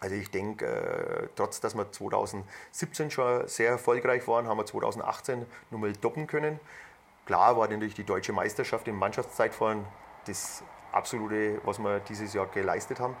[0.00, 5.46] Also ich denke, äh, trotz dass wir 2017 schon sehr erfolgreich waren, haben wir 2018
[5.70, 6.58] nur mal doppen können.
[7.26, 9.84] Klar war natürlich die deutsche Meisterschaft im Mannschaftszeitfahren
[10.26, 13.14] das absolute, was wir dieses Jahr geleistet haben.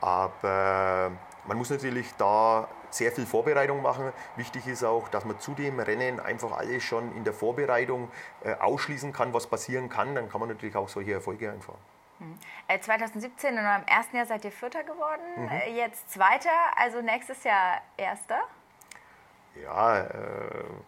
[0.00, 1.10] Aber
[1.46, 4.12] man muss natürlich da sehr viel Vorbereitung machen.
[4.36, 8.10] Wichtig ist auch, dass man zu dem Rennen einfach alles schon in der Vorbereitung
[8.44, 10.14] äh, ausschließen kann, was passieren kann.
[10.14, 11.78] Dann kann man natürlich auch solche Erfolge einfahren.
[12.80, 15.48] 2017 in eurem ersten Jahr seid ihr Vierter geworden, mhm.
[15.48, 18.40] Äh, jetzt Zweiter, also nächstes Jahr Erster.
[19.62, 20.08] Ja, äh,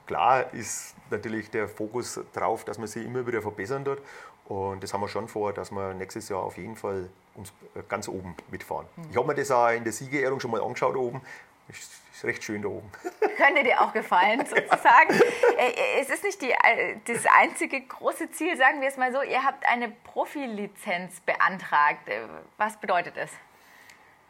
[0.06, 4.00] klar ist natürlich der Fokus drauf, dass man sich immer wieder verbessern wird.
[4.46, 7.82] Und das haben wir schon vor, dass wir nächstes Jahr auf jeden Fall uns äh,
[7.88, 8.86] ganz oben mitfahren.
[8.96, 9.04] Mhm.
[9.10, 11.20] Ich habe mir das auch in der Siegerehrung schon mal angeschaut oben.
[11.68, 12.90] Ist recht schön da oben.
[13.36, 15.14] Könnte dir auch gefallen, sozusagen.
[15.58, 19.22] Äh, es ist nicht die, äh, das einzige große Ziel, sagen wir es mal so.
[19.22, 22.08] Ihr habt eine Profilizenz beantragt.
[22.08, 22.20] Äh,
[22.56, 23.30] was bedeutet das?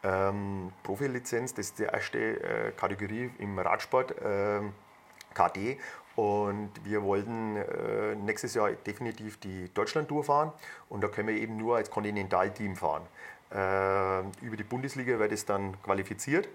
[0.03, 4.59] Ähm, Profilizenz, das ist die erste äh, Kategorie im Radsport, äh,
[5.33, 5.79] KD.
[6.15, 10.51] Und wir wollten äh, nächstes Jahr definitiv die Deutschland-Tour fahren.
[10.89, 13.07] Und da können wir eben nur als Kontinentalteam fahren.
[14.41, 16.49] über die Bundesliga wird es dann qualifiziert.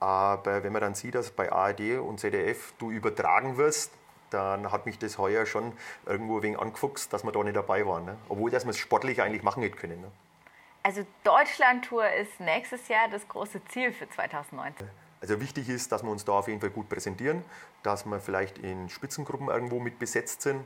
[0.00, 3.92] Aber wenn man dann sieht, dass bei ARD und ZDF du übertragen wirst,
[4.30, 5.72] dann hat mich das heuer schon
[6.06, 8.06] irgendwo wenig angefuchst, dass wir da nicht dabei waren.
[8.06, 8.16] Ne?
[8.28, 10.00] Obwohl, dass wir es sportlich eigentlich machen hätte können.
[10.00, 10.10] Ne?
[10.82, 14.88] Also Deutschland-Tour ist nächstes Jahr das große Ziel für 2019.
[15.20, 17.44] Also wichtig ist, dass wir uns da auf jeden Fall gut präsentieren,
[17.82, 20.64] dass wir vielleicht in Spitzengruppen irgendwo mit besetzt sind.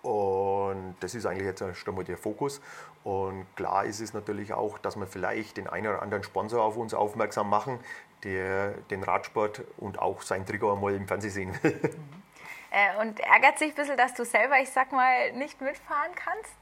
[0.00, 2.62] Und das ist eigentlich jetzt schon mal der Fokus.
[3.04, 6.76] Und klar ist es natürlich auch, dass wir vielleicht den einen oder anderen Sponsor auf
[6.76, 7.80] uns aufmerksam machen,
[8.26, 11.80] der den Radsport und auch sein Trigger einmal im Fernsehen sehen will.
[12.68, 16.56] Äh, und ärgert sich ein bisschen, dass du selber, ich sag mal, nicht mitfahren kannst?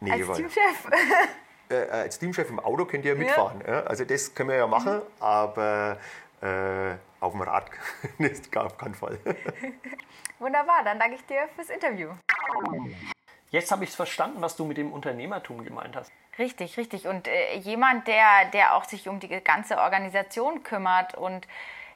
[0.00, 0.88] Nee, als Teamchef?
[1.70, 3.62] Äh, äh, als Teamchef im Auto könnt ihr ja mitfahren.
[3.64, 3.82] Ja.
[3.82, 5.02] Also das können wir ja machen, mhm.
[5.20, 5.98] aber
[6.40, 7.70] äh, auf dem Rad
[8.18, 9.18] ist auf keinen Fall.
[10.38, 12.08] Wunderbar, dann danke ich dir fürs Interview.
[13.52, 16.10] Jetzt habe ich es verstanden, was du mit dem Unternehmertum gemeint hast.
[16.38, 17.06] Richtig, richtig.
[17.06, 21.46] Und äh, jemand, der, der auch sich um die ganze Organisation kümmert und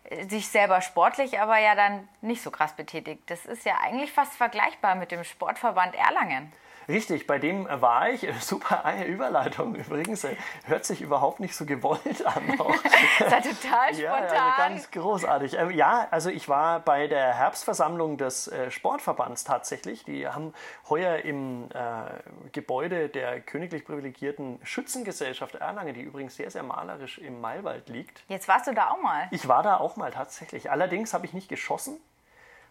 [0.04, 3.22] äh, sich selber sportlich aber ja dann nicht so krass betätigt.
[3.28, 6.52] Das ist ja eigentlich fast vergleichbar mit dem Sportverband Erlangen.
[6.88, 8.26] Richtig, bei dem war ich.
[8.40, 10.26] Super Überleitung übrigens.
[10.64, 12.42] Hört sich überhaupt nicht so gewollt an.
[12.46, 12.58] das
[13.30, 13.50] war total
[13.94, 13.98] spontan.
[13.98, 15.54] Ja, also ganz großartig.
[15.58, 20.04] Ähm, ja, also ich war bei der Herbstversammlung des äh, Sportverbands tatsächlich.
[20.04, 20.54] Die haben
[20.88, 27.40] heuer im äh, Gebäude der königlich privilegierten Schützengesellschaft Erlangen, die übrigens sehr, sehr malerisch im
[27.40, 28.22] Mailwald liegt.
[28.28, 29.28] Jetzt warst du da auch mal.
[29.30, 30.70] Ich war da auch mal tatsächlich.
[30.70, 31.98] Allerdings habe ich nicht geschossen,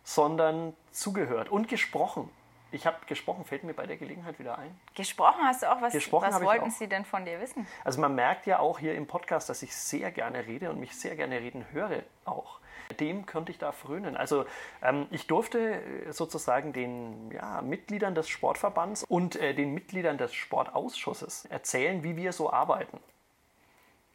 [0.03, 2.29] sondern zugehört und gesprochen.
[2.71, 4.77] Ich habe gesprochen, fällt mir bei der Gelegenheit wieder ein.
[4.95, 5.81] Gesprochen hast du auch?
[5.81, 7.67] Was, gesprochen was wollten Sie denn von dir wissen?
[7.83, 10.95] Also man merkt ja auch hier im Podcast, dass ich sehr gerne rede und mich
[10.95, 12.59] sehr gerne reden höre auch.
[12.99, 14.15] Dem könnte ich da frönen.
[14.15, 14.45] Also
[14.83, 20.33] ähm, ich durfte äh, sozusagen den ja, Mitgliedern des Sportverbands und äh, den Mitgliedern des
[20.33, 22.99] Sportausschusses erzählen, wie wir so arbeiten.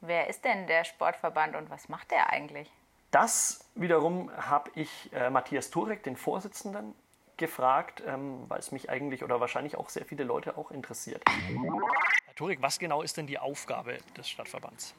[0.01, 2.71] Wer ist denn der Sportverband und was macht der eigentlich?
[3.11, 6.95] Das wiederum habe ich äh, Matthias Turek, den Vorsitzenden,
[7.41, 11.25] gefragt, ähm, weil es mich eigentlich oder wahrscheinlich auch sehr viele Leute auch interessiert.
[11.27, 14.95] Herr Turek, was genau ist denn die Aufgabe des Stadtverbands?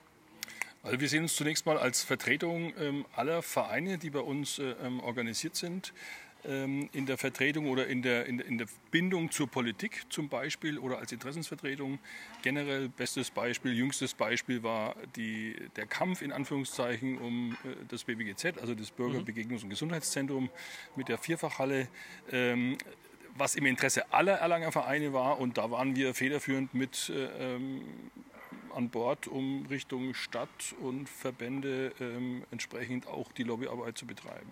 [0.84, 4.75] Also wir sehen uns zunächst mal als Vertretung ähm, aller Vereine, die bei uns äh,
[4.84, 5.93] ähm, organisiert sind,
[6.43, 10.97] in der Vertretung oder in der, in, in, der Bindung zur Politik zum Beispiel oder
[10.97, 11.99] als Interessensvertretung.
[12.41, 18.58] Generell bestes Beispiel, jüngstes Beispiel war die, der Kampf in Anführungszeichen um äh, das BBGZ,
[18.60, 20.49] also das Bürgerbegegnungs- und Gesundheitszentrum
[20.95, 21.88] mit der Vierfachhalle.
[22.32, 22.77] Ähm,
[23.38, 27.82] was im Interesse aller Erlanger Vereine war und da waren wir federführend mit äh, ähm,
[28.75, 34.51] an Bord, um Richtung Stadt und Verbände ähm, entsprechend auch die Lobbyarbeit zu betreiben.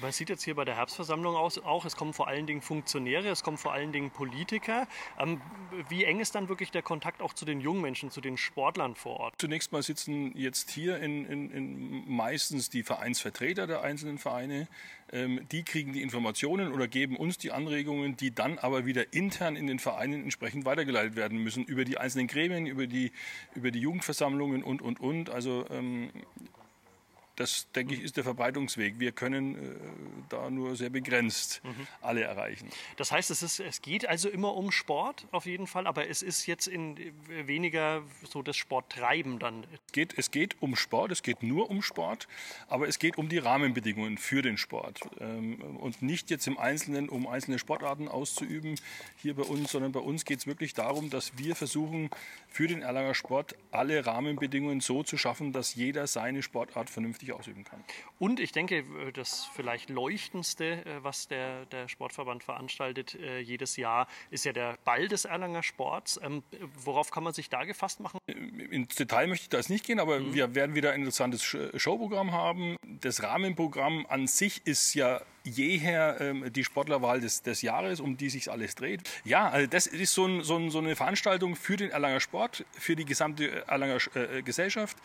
[0.00, 3.42] Man sieht jetzt hier bei der Herbstversammlung auch, es kommen vor allen Dingen Funktionäre, es
[3.42, 4.86] kommen vor allen Dingen Politiker.
[5.18, 5.40] Ähm,
[5.88, 8.94] wie eng ist dann wirklich der Kontakt auch zu den jungen Menschen, zu den Sportlern
[8.94, 9.34] vor Ort?
[9.38, 14.68] Zunächst mal sitzen jetzt hier in, in, in meistens die Vereinsvertreter der einzelnen Vereine.
[15.12, 19.56] Ähm, die kriegen die Informationen oder geben uns die Anregungen, die dann aber wieder intern
[19.56, 23.12] in den Vereinen entsprechend weitergeleitet werden müssen über die einzelnen Gremien, über die,
[23.54, 25.30] über die Jugendversammlungen und, und, und.
[25.30, 26.10] Also ähm,
[27.36, 28.98] das, denke ich, ist der Verbreitungsweg.
[28.98, 29.58] Wir können äh,
[30.28, 31.86] da nur sehr begrenzt mhm.
[32.00, 32.68] alle erreichen.
[32.96, 36.22] Das heißt, es, ist, es geht also immer um Sport auf jeden Fall, aber es
[36.22, 39.64] ist jetzt in weniger so das Sporttreiben dann.
[39.72, 42.28] Es geht, es geht um Sport, es geht nur um Sport,
[42.68, 45.00] aber es geht um die Rahmenbedingungen für den Sport.
[45.20, 48.78] Ähm, und nicht jetzt im Einzelnen, um einzelne Sportarten auszuüben
[49.16, 52.10] hier bei uns, sondern bei uns geht es wirklich darum, dass wir versuchen,
[52.48, 57.32] für den Erlanger Sport alle Rahmenbedingungen so zu schaffen, dass jeder seine Sportart vernünftig vernünftig
[57.32, 57.84] ausüben kann.
[58.18, 63.76] Und ich denke, äh, das vielleicht leuchtendste, äh, was der, der Sportverband veranstaltet äh, jedes
[63.76, 66.20] Jahr, ist ja der Ball des Erlanger Sports.
[66.22, 66.42] Ähm,
[66.76, 68.18] worauf kann man sich da gefasst machen?
[68.26, 70.34] Ins Detail möchte ich da jetzt nicht gehen, aber mhm.
[70.34, 72.76] wir werden wieder ein interessantes Showprogramm haben.
[72.82, 78.30] Das Rahmenprogramm an sich ist ja jeher ähm, die Sportlerwahl des, des Jahres, um die
[78.30, 79.02] sich alles dreht.
[79.24, 82.64] Ja, also das ist so, ein, so, ein, so, eine Veranstaltung für den Erlanger Sport,
[82.72, 84.96] für die gesamte Erlanger äh, Gesellschaft.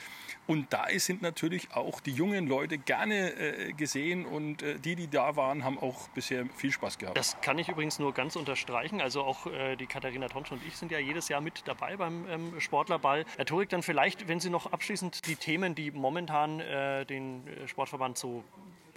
[0.47, 5.09] Und da sind natürlich auch die jungen Leute gerne äh, gesehen und äh, die, die
[5.09, 7.17] da waren, haben auch bisher viel Spaß gehabt.
[7.17, 9.01] Das kann ich übrigens nur ganz unterstreichen.
[9.01, 12.25] Also auch äh, die Katharina Tonsch und ich sind ja jedes Jahr mit dabei beim
[12.29, 13.25] ähm, Sportlerball.
[13.35, 17.67] Herr Turik, dann vielleicht, wenn Sie noch abschließend die Themen, die momentan äh, den äh,
[17.67, 18.43] Sportverband so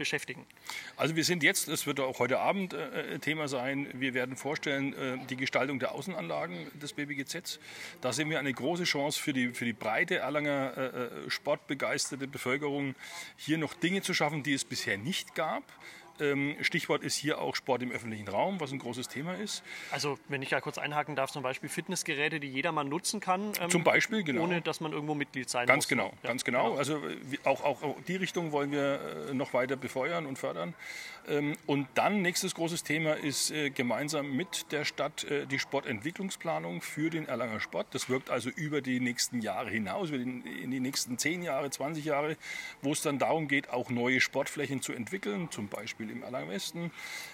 [0.00, 0.44] beschäftigen?
[0.96, 4.94] Also wir sind jetzt, es wird auch heute Abend äh, Thema sein, wir werden vorstellen
[4.94, 7.60] äh, die Gestaltung der Außenanlagen des BBGZ.
[8.00, 10.80] Da sehen wir eine große Chance für die, für die breite Erlanger äh,
[11.26, 12.96] äh, sportbegeisterte Bevölkerung,
[13.36, 15.62] hier noch Dinge zu schaffen, die es bisher nicht gab.
[16.20, 19.62] Ähm, Stichwort ist hier auch Sport im öffentlichen Raum, was ein großes Thema ist.
[19.90, 23.52] Also wenn ich ja kurz einhaken darf, zum Beispiel Fitnessgeräte, die jedermann nutzen kann.
[23.60, 24.42] Ähm, zum Beispiel, genau.
[24.42, 25.88] Ohne dass man irgendwo Mitglied sein ganz muss.
[25.88, 26.28] Genau, ja.
[26.28, 27.00] Ganz genau, Also
[27.44, 30.74] auch, auch, auch die Richtung wollen wir äh, noch weiter befeuern und fördern.
[31.28, 36.80] Ähm, und dann nächstes großes Thema ist äh, gemeinsam mit der Stadt äh, die Sportentwicklungsplanung
[36.82, 37.88] für den Erlanger Sport.
[37.92, 42.36] Das wirkt also über die nächsten Jahre hinaus, in die nächsten 10 Jahre, 20 Jahre,
[42.82, 46.90] wo es dann darum geht, auch neue Sportflächen zu entwickeln, zum Beispiel im Erlanger Westen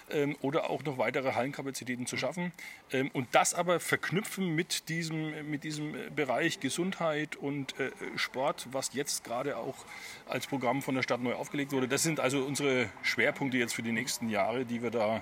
[0.09, 2.51] ähm, oder auch noch weitere Hallenkapazitäten zu schaffen.
[2.91, 8.93] Ähm, und das aber verknüpfen mit diesem, mit diesem Bereich Gesundheit und äh, Sport, was
[8.93, 9.75] jetzt gerade auch
[10.27, 11.87] als Programm von der Stadt neu aufgelegt wurde.
[11.87, 15.21] Das sind also unsere Schwerpunkte jetzt für die nächsten Jahre, die wir da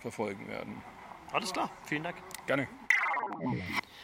[0.00, 0.82] verfolgen werden.
[1.32, 2.16] Alles klar, vielen Dank.
[2.46, 2.68] Gerne.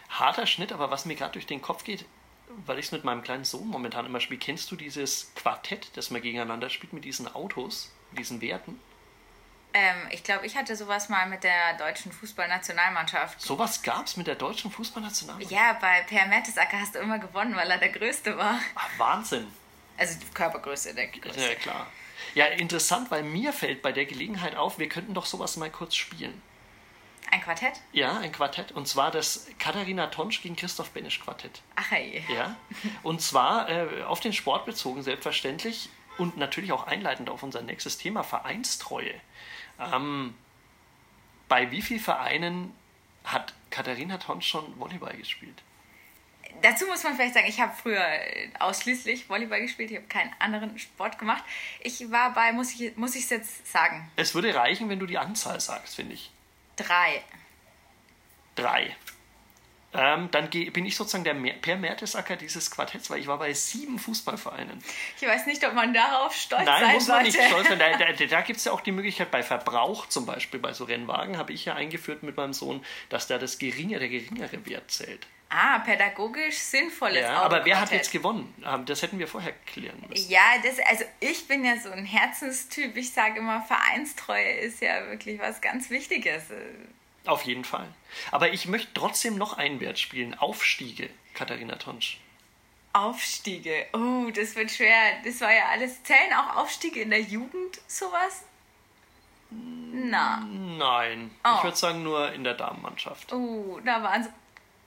[0.09, 2.05] Harter Schnitt, aber was mir gerade durch den Kopf geht,
[2.67, 6.11] weil ich es mit meinem kleinen Sohn momentan immer spiele, kennst du dieses Quartett, das
[6.11, 8.79] man gegeneinander spielt mit diesen Autos, diesen Werten?
[9.75, 13.41] Ähm, ich glaube, ich hatte sowas mal mit der deutschen Fußballnationalmannschaft.
[13.41, 15.53] Sowas gab es mit der deutschen Fußballnationalmannschaft?
[15.53, 18.59] Ja, bei Per Mertesacker hast du immer gewonnen, weil er der Größte war.
[18.75, 19.47] Ach, Wahnsinn.
[19.97, 21.41] Also die Körpergröße der Größte.
[21.41, 21.87] Ja, klar.
[22.35, 25.95] Ja, interessant, weil mir fällt bei der Gelegenheit auf, wir könnten doch sowas mal kurz
[25.95, 26.41] spielen.
[27.31, 27.81] Ein Quartett?
[27.93, 28.73] Ja, ein Quartett.
[28.73, 31.63] Und zwar das Katharina Tonsch gegen Christoph Benesch Quartett.
[31.77, 32.23] Ach hey.
[32.29, 32.57] Ja.
[33.03, 35.89] Und zwar äh, auf den Sport bezogen, selbstverständlich.
[36.19, 39.15] Und natürlich auch einleitend auf unser nächstes Thema, Vereinstreue.
[39.93, 40.35] Ähm,
[41.49, 42.73] bei wie vielen Vereinen
[43.25, 45.63] hat Katharina Tonsch schon Volleyball gespielt?
[46.61, 48.05] dazu muss man vielleicht sagen, ich habe früher
[48.59, 51.45] ausschließlich Volleyball gespielt, ich habe keinen anderen Sport gemacht.
[51.81, 54.11] Ich war bei, muss ich es muss jetzt sagen?
[54.17, 56.31] Es würde reichen, wenn du die Anzahl sagst, finde ich.
[56.77, 57.23] Drei.
[58.55, 58.97] Drei.
[59.95, 63.99] Ähm, dann bin ich sozusagen der Per Mertesacker dieses Quartetts, weil ich war bei sieben
[63.99, 64.83] Fußballvereinen.
[65.21, 67.39] Ich weiß nicht, ob man darauf stolz Nein, sein muss man sollte.
[67.39, 67.79] nicht stolz sein.
[67.79, 70.85] Da, da, da gibt es ja auch die Möglichkeit, bei Verbrauch zum Beispiel, bei so
[70.85, 74.91] Rennwagen, habe ich ja eingeführt mit meinem Sohn, dass da das geringe, der geringere Wert
[74.91, 75.27] zählt.
[75.55, 78.55] Ah, pädagogisch sinnvolles ja, Aber wer hat jetzt gewonnen?
[78.67, 80.31] Ähm, das hätten wir vorher klären müssen.
[80.31, 82.97] Ja, das, also ich bin ja so ein Herzenstyp.
[82.97, 86.45] Ich sage immer, Vereinstreue ist ja wirklich was ganz Wichtiges.
[87.25, 87.87] Auf jeden Fall.
[88.31, 90.35] Aber ich möchte trotzdem noch einen Wert spielen.
[90.39, 92.19] Aufstiege, Katharina Tonsch.
[92.93, 93.87] Aufstiege.
[93.93, 95.21] Oh, das wird schwer.
[95.25, 96.03] Das war ja alles.
[96.03, 98.45] Zählen auch Aufstiege in der Jugend sowas?
[99.51, 100.47] Na.
[100.51, 101.31] Nein.
[101.45, 101.51] Oh.
[101.57, 103.33] Ich würde sagen nur in der Damenmannschaft.
[103.33, 104.29] Oh, da waren es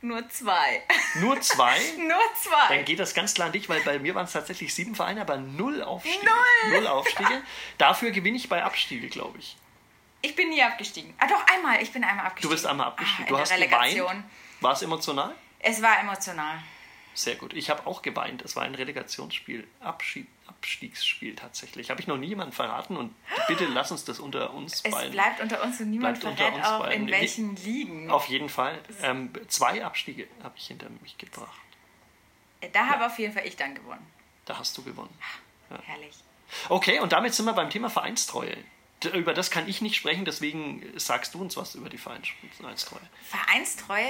[0.02, 0.84] nur zwei.
[1.16, 1.80] Nur zwei?
[1.98, 2.76] Nur zwei.
[2.76, 5.22] Dann geht das ganz klar an dich, weil bei mir waren es tatsächlich sieben Vereine,
[5.22, 6.24] aber null Aufstiege.
[6.24, 6.74] Null!
[6.74, 7.42] Null Aufstiege.
[7.80, 9.58] Dafür gewinne ich bei Abstiege, glaube ich.
[10.26, 11.14] Ich bin nie abgestiegen.
[11.20, 11.82] Ah, doch, einmal.
[11.84, 12.50] Ich bin einmal abgestiegen.
[12.50, 13.26] Du bist einmal abgestiegen.
[13.26, 14.08] Ah, du hast Relegation.
[14.08, 14.26] geweint.
[14.60, 15.36] War es emotional?
[15.60, 16.58] Es war emotional.
[17.14, 17.54] Sehr gut.
[17.54, 18.42] Ich habe auch geweint.
[18.42, 19.68] Es war ein Relegationsspiel.
[19.82, 21.92] Abschied, Abstiegsspiel tatsächlich.
[21.92, 23.14] Habe ich noch nie jemandem verraten und
[23.48, 25.10] bitte lass uns das unter uns es beiden.
[25.10, 27.04] Es bleibt unter uns und niemand verrät auch beiden.
[27.04, 28.10] in welchen Ligen.
[28.10, 28.82] Auf jeden Fall.
[29.04, 31.52] Ähm, zwei Abstiege habe ich hinter mich gebracht.
[32.62, 32.90] Da ja.
[32.90, 34.06] habe auf jeden Fall ich dann gewonnen.
[34.46, 35.16] Da hast du gewonnen.
[35.70, 35.80] Ja.
[35.84, 36.16] Herrlich.
[36.70, 38.58] Okay, und damit sind wir beim Thema Vereinstreue.
[39.14, 43.02] Über das kann ich nicht sprechen, deswegen sagst du uns was über die Vereinstreue.
[43.24, 44.10] Vereinstreue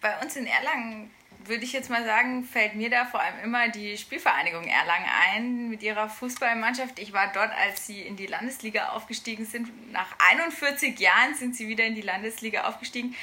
[0.00, 1.10] bei uns in Erlangen
[1.46, 5.68] würde ich jetzt mal sagen, fällt mir da vor allem immer die Spielvereinigung Erlangen ein
[5.68, 6.98] mit ihrer Fußballmannschaft.
[6.98, 9.92] Ich war dort, als sie in die Landesliga aufgestiegen sind.
[9.92, 13.14] Nach 41 Jahren sind sie wieder in die Landesliga aufgestiegen,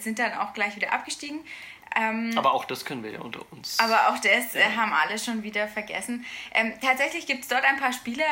[0.00, 1.40] sind dann auch gleich wieder abgestiegen.
[1.96, 3.78] Ähm, aber auch das können wir ja unter uns.
[3.78, 6.24] Aber auch das äh, haben alle schon wieder vergessen.
[6.52, 8.24] Ähm, tatsächlich gibt es dort ein paar Spieler,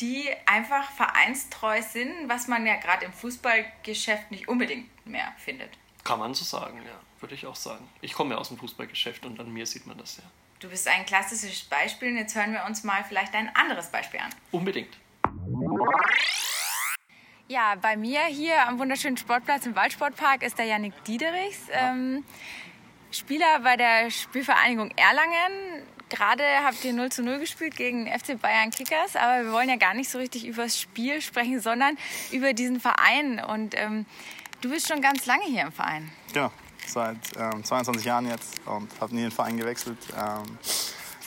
[0.00, 5.70] die einfach vereinstreu sind, was man ja gerade im Fußballgeschäft nicht unbedingt mehr findet.
[6.04, 7.86] Kann man so sagen, ja würde ich auch sagen.
[8.00, 10.24] Ich komme ja aus dem Fußballgeschäft und an mir sieht man das ja.
[10.58, 14.20] Du bist ein klassisches Beispiel und jetzt hören wir uns mal vielleicht ein anderes Beispiel
[14.20, 14.30] an.
[14.50, 14.98] Unbedingt.
[17.48, 22.24] Ja, bei mir hier am wunderschönen Sportplatz im Waldsportpark ist der Yannick Diederichs, ähm,
[23.10, 25.82] Spieler bei der Spielvereinigung Erlangen.
[26.08, 29.76] Gerade habt ihr 0 zu 0 gespielt gegen FC Bayern Kickers, aber wir wollen ja
[29.76, 31.96] gar nicht so richtig über das Spiel sprechen, sondern
[32.32, 33.42] über diesen Verein.
[33.42, 34.06] Und ähm,
[34.60, 36.10] du bist schon ganz lange hier im Verein.
[36.32, 36.50] Genau,
[36.86, 39.98] seit ähm, 22 Jahren jetzt und habe nie den Verein gewechselt.
[40.16, 40.58] Ähm,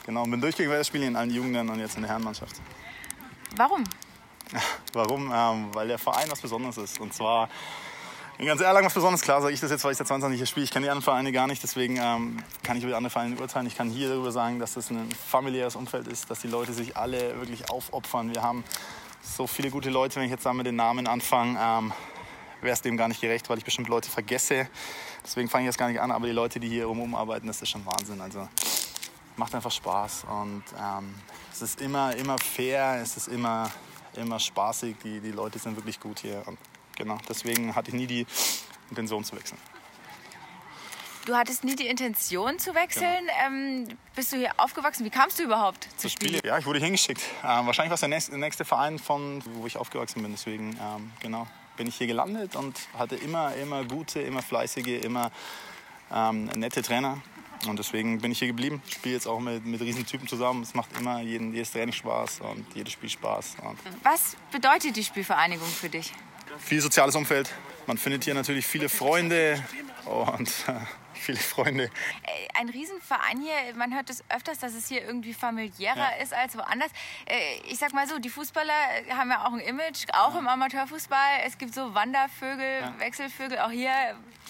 [0.05, 2.55] genau, bin durchgegangen Spiele in allen Jugenden und jetzt in der Herrenmannschaft.
[3.55, 3.85] Warum?
[4.93, 5.31] Warum?
[5.33, 6.99] Ähm, weil der Verein was Besonderes ist.
[6.99, 7.49] Und zwar
[8.37, 9.21] in ganz Erlangen was Besonderes.
[9.21, 10.63] Klar sage ich das jetzt, weil ich seit 22 hier spiele.
[10.63, 13.35] Ich kenne die anderen Vereine gar nicht, deswegen ähm, kann ich über die anderen Vereine
[13.39, 13.67] urteilen.
[13.67, 16.97] Ich kann hier darüber sagen, dass das ein familiäres Umfeld ist, dass die Leute sich
[16.97, 18.33] alle wirklich aufopfern.
[18.33, 18.63] Wir haben
[19.21, 21.93] so viele gute Leute, wenn ich jetzt da mit den Namen anfange, ähm,
[22.61, 24.67] wäre es dem gar nicht gerecht, weil ich bestimmt Leute vergesse.
[25.23, 27.61] Deswegen fange ich jetzt gar nicht an, aber die Leute, die hier rum arbeiten, das
[27.61, 28.19] ist schon Wahnsinn.
[28.19, 28.47] Also
[29.35, 31.15] macht einfach Spaß und ähm,
[31.51, 33.69] es ist immer, immer fair, es ist immer,
[34.15, 34.97] immer spaßig.
[35.03, 36.43] Die, die Leute sind wirklich gut hier.
[36.45, 36.57] Und
[36.97, 38.25] genau, deswegen hatte ich nie die
[38.89, 39.59] Intention zu wechseln.
[41.25, 43.25] Du hattest nie die Intention zu wechseln.
[43.25, 43.47] Genau.
[43.47, 45.05] Ähm, bist du hier aufgewachsen?
[45.05, 46.41] Wie kamst du überhaupt zu spielen?
[46.43, 47.21] Ja, ich wurde hingeschickt.
[47.43, 50.33] Ähm, wahrscheinlich war es der nächste, nächste, Verein, von wo ich aufgewachsen bin.
[50.33, 55.31] Deswegen, ähm, genau bin ich hier gelandet und hatte immer, immer gute, immer fleißige, immer
[56.11, 57.21] ähm, nette Trainer.
[57.67, 58.81] Und deswegen bin ich hier geblieben.
[58.87, 60.63] Ich spiele jetzt auch mit, mit Riesentypen zusammen.
[60.63, 63.55] Es macht immer jeden, jedes Training Spaß und jedes Spiel Spaß.
[64.03, 66.11] Was bedeutet die Spielvereinigung für dich?
[66.59, 67.51] Viel soziales Umfeld.
[67.87, 69.61] Man findet hier natürlich viele Freunde
[70.05, 70.73] und äh,
[71.13, 71.85] viele Freunde.
[71.85, 76.21] Äh, ein Riesenverein hier, man hört es öfters, dass es hier irgendwie familiärer ja.
[76.21, 76.91] ist als woanders.
[77.25, 78.73] Äh, ich sag mal so, die Fußballer
[79.09, 80.39] haben ja auch ein Image, auch ja.
[80.39, 81.41] im Amateurfußball.
[81.45, 82.99] Es gibt so Wandervögel, ja.
[82.99, 83.91] Wechselvögel, auch hier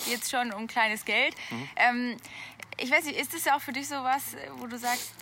[0.05, 1.35] jetzt schon um kleines Geld.
[1.49, 1.69] Mhm.
[1.75, 2.17] Ähm,
[2.77, 5.13] ich weiß nicht, ist das ja auch für dich so was, wo du sagst,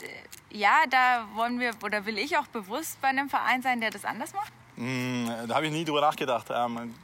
[0.50, 4.06] ja, da wollen wir oder will ich auch bewusst bei einem Verein sein, der das
[4.06, 4.54] anders macht?
[4.82, 6.48] Mm, da habe ich nie drüber nachgedacht.
[6.50, 6.96] Ähm,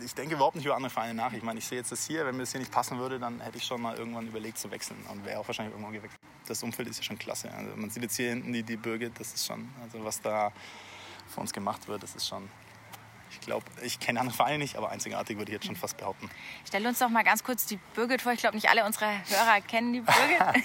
[0.00, 1.32] ich denke überhaupt nicht über andere Vereine nach.
[1.32, 3.40] Ich meine, ich sehe jetzt das hier, wenn mir das hier nicht passen würde, dann
[3.40, 6.20] hätte ich schon mal irgendwann überlegt zu wechseln und wäre auch wahrscheinlich irgendwann gewechselt.
[6.46, 7.50] Das Umfeld ist ja schon klasse.
[7.52, 10.52] Also man sieht jetzt hier hinten die, die Birgit, das ist schon, also was da
[11.28, 12.48] für uns gemacht wird, das ist schon,
[13.30, 16.30] ich glaube, ich kenne andere Vereine nicht, aber einzigartig würde ich jetzt schon fast behaupten.
[16.64, 18.32] Stell uns doch mal ganz kurz die Birgit vor.
[18.32, 20.64] Ich glaube, nicht alle unsere Hörer kennen die Birgit.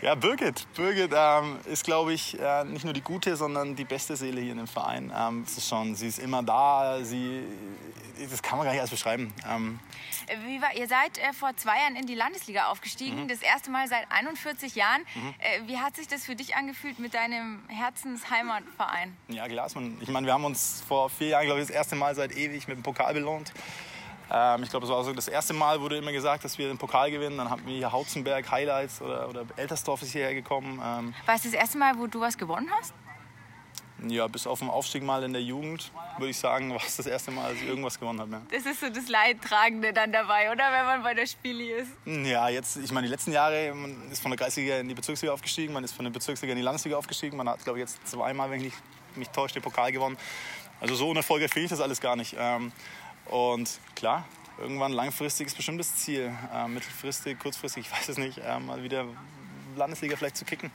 [0.00, 0.66] Ja, Birgit.
[0.74, 4.52] Birgit ähm, ist, glaube ich, äh, nicht nur die gute, sondern die beste Seele hier
[4.52, 5.12] in dem Verein.
[5.16, 7.02] Ähm, ist schon, sie ist immer da.
[7.02, 7.42] Sie,
[8.30, 9.34] das kann man gar nicht alles beschreiben.
[9.50, 9.80] Ähm,
[10.46, 13.28] Wie war, ihr seid äh, vor zwei Jahren in die Landesliga aufgestiegen, mhm.
[13.28, 15.02] das erste Mal seit 41 Jahren.
[15.16, 15.34] Mhm.
[15.38, 19.16] Äh, wie hat sich das für dich angefühlt mit deinem Herzensheimatverein?
[19.26, 19.66] Ja, klar.
[20.00, 22.68] Ich meine, wir haben uns vor vier Jahren, glaube ich, das erste Mal seit ewig
[22.68, 23.52] mit dem Pokal belohnt.
[24.30, 26.78] Ähm, ich glaube, das war also das erste Mal, wurde immer gesagt, dass wir den
[26.78, 27.38] Pokal gewinnen.
[27.38, 30.80] Dann haben wir hier Hautzenberg, Highlights oder, oder Eltersdorf ist hierher gekommen.
[30.84, 32.92] Ähm, war es das erste Mal, wo du was gewonnen hast?
[34.06, 37.06] Ja, bis auf den Aufstieg mal in der Jugend, würde ich sagen, war es das
[37.06, 38.32] erste Mal, dass ich irgendwas gewonnen habe.
[38.32, 38.42] Ja.
[38.50, 40.64] Das ist so das Leidtragende dann dabei, oder?
[40.70, 41.90] Wenn man bei der Spieli ist.
[42.04, 45.32] Ja, jetzt, ich meine, die letzten Jahre, man ist von der Kreisliga in die Bezirksliga
[45.32, 47.36] aufgestiegen, man ist von der Bezirksliga in die Landesliga aufgestiegen.
[47.36, 48.74] Man hat, glaube ich, jetzt zweimal, wenn ich
[49.16, 50.16] mich täusche, den Pokal gewonnen.
[50.80, 52.36] Also so Folge finde ich das alles gar nicht.
[52.38, 52.70] Ähm,
[53.30, 54.24] und klar,
[54.58, 56.32] irgendwann langfristig ist bestimmt das Ziel.
[56.52, 59.06] Äh, mittelfristig, kurzfristig, ich weiß es nicht, äh, mal wieder
[59.76, 60.70] Landesliga vielleicht zu kicken.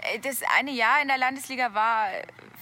[0.00, 2.08] Äh, das eine Jahr in der Landesliga war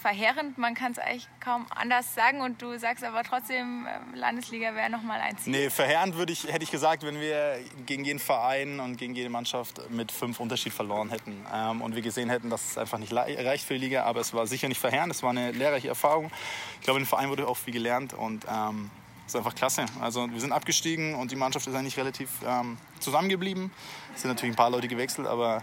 [0.04, 2.42] verheerend, man kann es eigentlich kaum anders sagen.
[2.42, 5.52] Und du sagst aber trotzdem, ähm, Landesliga wäre noch mal ein Ziel.
[5.52, 9.30] Nee, verheerend würde ich, hätte ich gesagt, wenn wir gegen jeden Verein und gegen jede
[9.30, 11.46] Mannschaft mit fünf Unterschied verloren hätten.
[11.50, 14.04] Ähm, und wir gesehen hätten, dass es einfach nicht reicht für die Liga.
[14.04, 16.30] Aber es war sicher nicht verheerend, es war eine lehrreiche Erfahrung.
[16.74, 18.12] Ich glaube, im Verein wurde auch viel gelernt.
[18.12, 18.90] Und ähm,
[19.26, 19.86] ist einfach klasse.
[20.00, 23.70] Also wir sind abgestiegen und die Mannschaft ist eigentlich relativ ähm, zusammengeblieben.
[24.14, 25.62] Es sind natürlich ein paar Leute gewechselt, aber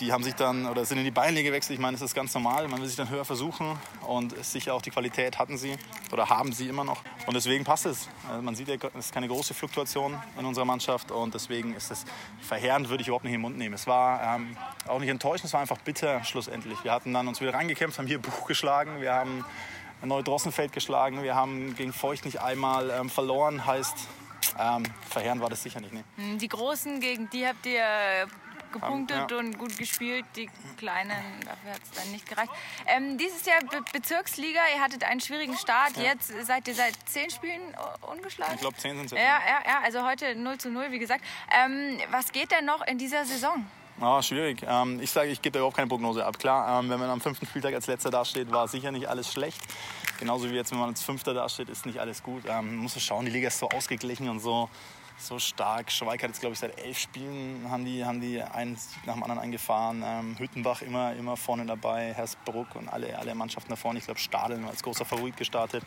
[0.00, 1.74] die haben sich dann oder sind in die Bayernliga gewechselt.
[1.74, 2.66] Ich meine, das ist ganz normal.
[2.68, 5.76] Man will sich dann höher versuchen und sicher auch die Qualität hatten sie
[6.12, 7.02] oder haben sie immer noch.
[7.26, 8.08] Und deswegen passt es.
[8.28, 12.04] Also man sieht, es ist keine große Fluktuation in unserer Mannschaft und deswegen ist es
[12.40, 13.74] verheerend, würde ich überhaupt nicht in den Mund nehmen.
[13.74, 14.56] Es war ähm,
[14.88, 16.82] auch nicht enttäuschend, es war einfach bitter schlussendlich.
[16.84, 19.44] Wir hatten dann uns wieder reingekämpft, haben hier Buch geschlagen, wir haben
[20.08, 23.96] Neudrossenfeld geschlagen, wir haben gegen Feucht nicht einmal ähm, verloren, heißt
[24.58, 25.92] ähm, verheerend war das sicher nicht.
[25.92, 26.36] Nee.
[26.36, 28.26] Die Großen, gegen die habt ihr
[28.72, 29.38] gepunktet ja.
[29.38, 30.24] und gut gespielt.
[30.36, 32.50] Die Kleinen, dafür hat es dann nicht gereicht.
[32.86, 35.96] Ähm, dieses Jahr Be Bezirksliga, ihr hattet einen schwierigen Start.
[35.96, 36.04] Ja.
[36.04, 37.62] Jetzt seid ihr seit zehn Spielen
[38.00, 38.54] ungeschlagen.
[38.54, 39.20] Ich glaube, zehn sind es jetzt.
[39.20, 41.24] Ja, ja, ja, also heute 0 zu 0, wie gesagt.
[41.64, 43.66] Ähm, was geht denn noch in dieser Saison?
[44.04, 44.64] Oh, schwierig.
[44.66, 46.36] Ähm, ich sage, ich gebe da überhaupt keine Prognose ab.
[46.36, 49.60] Klar, ähm, wenn man am fünften Spieltag als letzter dasteht, war sicher nicht alles schlecht.
[50.18, 52.42] Genauso wie jetzt, wenn man als Fünfter dasteht, ist nicht alles gut.
[52.46, 54.68] Ähm, man muss schauen, die Liga ist so ausgeglichen und so
[55.26, 55.90] so stark.
[55.90, 59.22] Schweig hat jetzt, glaube ich, seit elf Spielen haben die, haben die eins nach dem
[59.22, 60.02] anderen eingefahren.
[60.04, 63.98] Ähm, Hüttenbach immer, immer vorne dabei, Hersbruck und alle, alle Mannschaften da vorne.
[63.98, 65.84] Ich glaube, Stadeln als großer Favorit gestartet.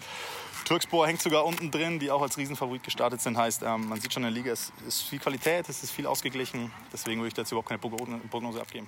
[0.65, 3.37] Türkspor hängt sogar unten drin, die auch als Riesenfavorit gestartet sind.
[3.37, 6.07] Heißt, ähm, man sieht schon in der Liga, es ist viel Qualität, es ist viel
[6.07, 6.71] ausgeglichen.
[6.91, 8.87] Deswegen würde ich dazu überhaupt keine Prognose abgeben.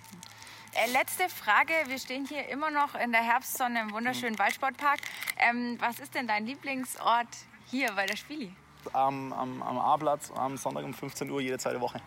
[0.74, 1.74] Äh, letzte Frage.
[1.88, 4.40] Wir stehen hier immer noch in der Herbstsonne im wunderschönen mhm.
[4.40, 5.00] Waldsportpark.
[5.38, 7.28] Ähm, was ist denn dein Lieblingsort
[7.70, 8.54] hier bei der Spieli?
[8.94, 12.02] Am, am, am A-Platz am Sonntag um 15 Uhr jede zweite Woche.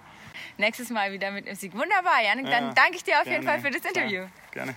[0.59, 1.73] Nächstes Mal wieder mit Musik.
[1.73, 2.47] Wunderbar, Janik.
[2.47, 4.27] Dann ja, danke ich dir auf gerne, jeden Fall für das Interview.
[4.51, 4.75] Klar, gerne.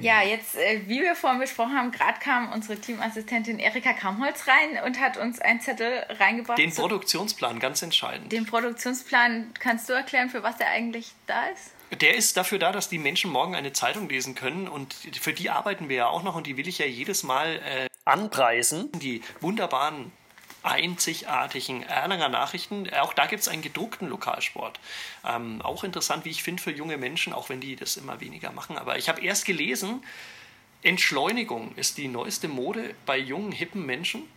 [0.00, 4.82] Ja, jetzt, äh, wie wir vorhin besprochen haben, gerade kam unsere Teamassistentin Erika Kramholz rein
[4.84, 6.58] und hat uns einen Zettel reingebracht.
[6.58, 8.32] Den Produktionsplan, ganz entscheidend.
[8.32, 11.72] Den Produktionsplan, kannst du erklären, für was der eigentlich da ist?
[12.00, 15.50] Der ist dafür da, dass die Menschen morgen eine Zeitung lesen können und für die
[15.50, 18.90] arbeiten wir ja auch noch und die will ich ja jedes Mal äh, anpreisen.
[18.92, 20.12] Die wunderbaren
[20.62, 22.92] einzigartigen Erlanger Nachrichten.
[22.94, 24.78] Auch da gibt es einen gedruckten Lokalsport.
[25.24, 28.52] Ähm, auch interessant, wie ich finde, für junge Menschen, auch wenn die das immer weniger
[28.52, 28.76] machen.
[28.76, 30.04] Aber ich habe erst gelesen,
[30.82, 34.28] Entschleunigung ist die neueste Mode bei jungen, hippen Menschen.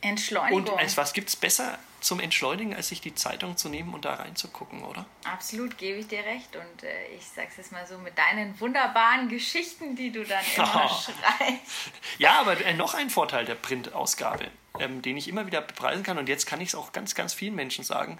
[0.00, 0.68] Entschleunigung.
[0.68, 4.04] Und als was gibt es besser zum Entschleunigen, als sich die Zeitung zu nehmen und
[4.04, 5.06] da reinzugucken, oder?
[5.24, 6.54] Absolut, gebe ich dir recht.
[6.54, 10.84] Und äh, ich sag's jetzt mal so, mit deinen wunderbaren Geschichten, die du dann immer
[10.84, 10.88] oh.
[10.88, 11.90] schreibst.
[12.18, 14.50] Ja, aber äh, noch ein Vorteil der Printausgabe
[14.80, 16.18] ähm, den ich immer wieder bepreisen kann.
[16.18, 18.18] Und jetzt kann ich es auch ganz, ganz vielen Menschen sagen,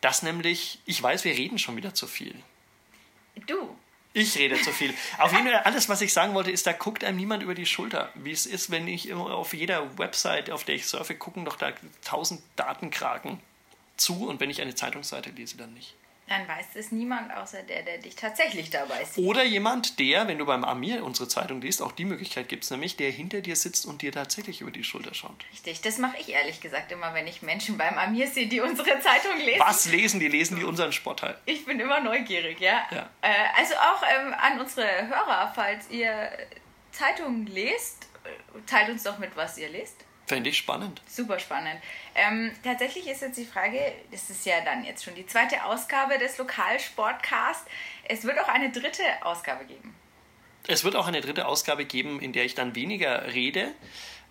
[0.00, 2.34] dass nämlich, ich weiß, wir reden schon wieder zu viel.
[3.46, 3.76] Du.
[4.12, 4.94] Ich rede zu viel.
[5.18, 7.66] Auf jeden Fall, alles, was ich sagen wollte, ist, da guckt einem niemand über die
[7.66, 8.10] Schulter.
[8.14, 11.56] Wie es ist, wenn ich immer auf jeder Website, auf der ich surfe, gucken doch
[11.56, 11.72] da
[12.02, 13.40] tausend Datenkraken
[13.98, 15.94] zu und wenn ich eine Zeitungsseite lese, dann nicht.
[16.28, 19.24] Dann weiß es niemand außer der, der dich tatsächlich dabei sieht.
[19.24, 22.70] Oder jemand, der, wenn du beim Amir unsere Zeitung liest, auch die Möglichkeit gibt es
[22.70, 25.44] nämlich, der hinter dir sitzt und dir tatsächlich über die Schulter schaut.
[25.52, 28.98] Richtig, das mache ich ehrlich gesagt immer, wenn ich Menschen beim Amir sehe, die unsere
[28.98, 29.60] Zeitung lesen.
[29.60, 30.26] Was lesen die?
[30.26, 31.38] Lesen die unseren Sportteil?
[31.46, 32.84] Ich bin immer neugierig, ja.
[32.90, 33.08] ja.
[33.20, 36.30] Äh, also auch ähm, an unsere Hörer, falls ihr
[36.90, 40.05] Zeitungen lest, äh, teilt uns doch mit, was ihr lest.
[40.26, 41.00] Fände ich spannend.
[41.08, 41.80] Super spannend.
[42.14, 43.78] Ähm, tatsächlich ist jetzt die Frage,
[44.10, 47.64] das ist ja dann jetzt schon die zweite Ausgabe des Lokalsportcast.
[48.08, 49.94] Es wird auch eine dritte Ausgabe geben.
[50.66, 53.72] Es wird auch eine dritte Ausgabe geben, in der ich dann weniger rede.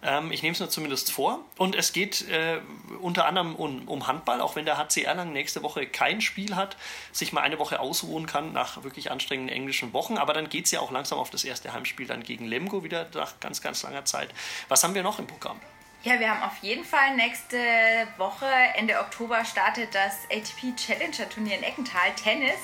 [0.04, 1.40] Ähm, ich nehme es mir zumindest vor.
[1.58, 2.60] Und es geht äh,
[3.02, 6.76] unter anderem um, um, Handball, auch wenn der HC Erlangen nächste Woche kein Spiel hat,
[7.14, 10.18] sich mal eine Woche ausruhen kann nach wirklich anstrengenden englischen Wochen.
[10.18, 13.08] Aber dann geht es ja auch langsam auf das erste Heimspiel dann gegen Lemgo wieder
[13.14, 14.30] nach ganz, ganz langer Zeit.
[14.68, 15.60] Was haben wir noch im Programm?
[16.06, 17.58] Ja, wir haben auf jeden Fall nächste
[18.18, 18.46] Woche,
[18.76, 22.60] Ende Oktober, startet das ATP Challenger Turnier in Eckental Tennis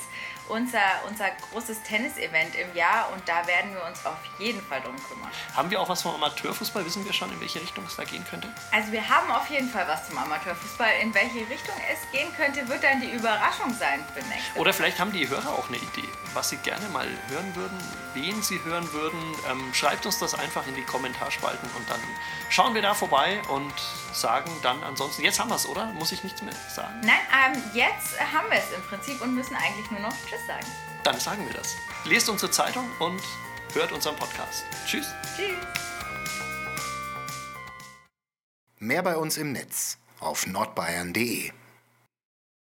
[0.48, 4.96] unser, unser großes Tennis-Event im Jahr und da werden wir uns auf jeden Fall drum
[5.08, 5.30] kümmern.
[5.54, 6.84] Haben wir auch was vom Amateurfußball?
[6.84, 8.52] Wissen wir schon, in welche Richtung es da gehen könnte?
[8.70, 10.90] Also wir haben auf jeden Fall was zum Amateurfußball.
[11.00, 14.98] In welche Richtung es gehen könnte, wird dann die Überraschung sein für nächste Oder vielleicht
[14.98, 17.78] haben die Hörer auch eine Idee, was sie gerne mal hören würden,
[18.14, 19.20] wen sie hören würden.
[19.50, 22.00] Ähm, schreibt uns das einfach in die Kommentarspalten und dann
[22.50, 23.72] schauen wir da vorbei und
[24.12, 25.86] sagen dann ansonsten, jetzt haben wir es, oder?
[25.86, 27.00] Muss ich nichts mehr sagen?
[27.02, 27.14] Nein,
[27.54, 30.66] ähm, jetzt haben wir es im Prinzip und müssen eigentlich nur noch Tschüss sagen.
[31.04, 31.76] Dann sagen wir das.
[32.04, 33.20] Lest unsere Zeitung und
[33.74, 34.64] hört unseren Podcast.
[34.86, 35.06] Tschüss.
[35.36, 35.56] Tschüss.
[38.78, 41.52] Mehr bei uns im Netz auf nordbayern.de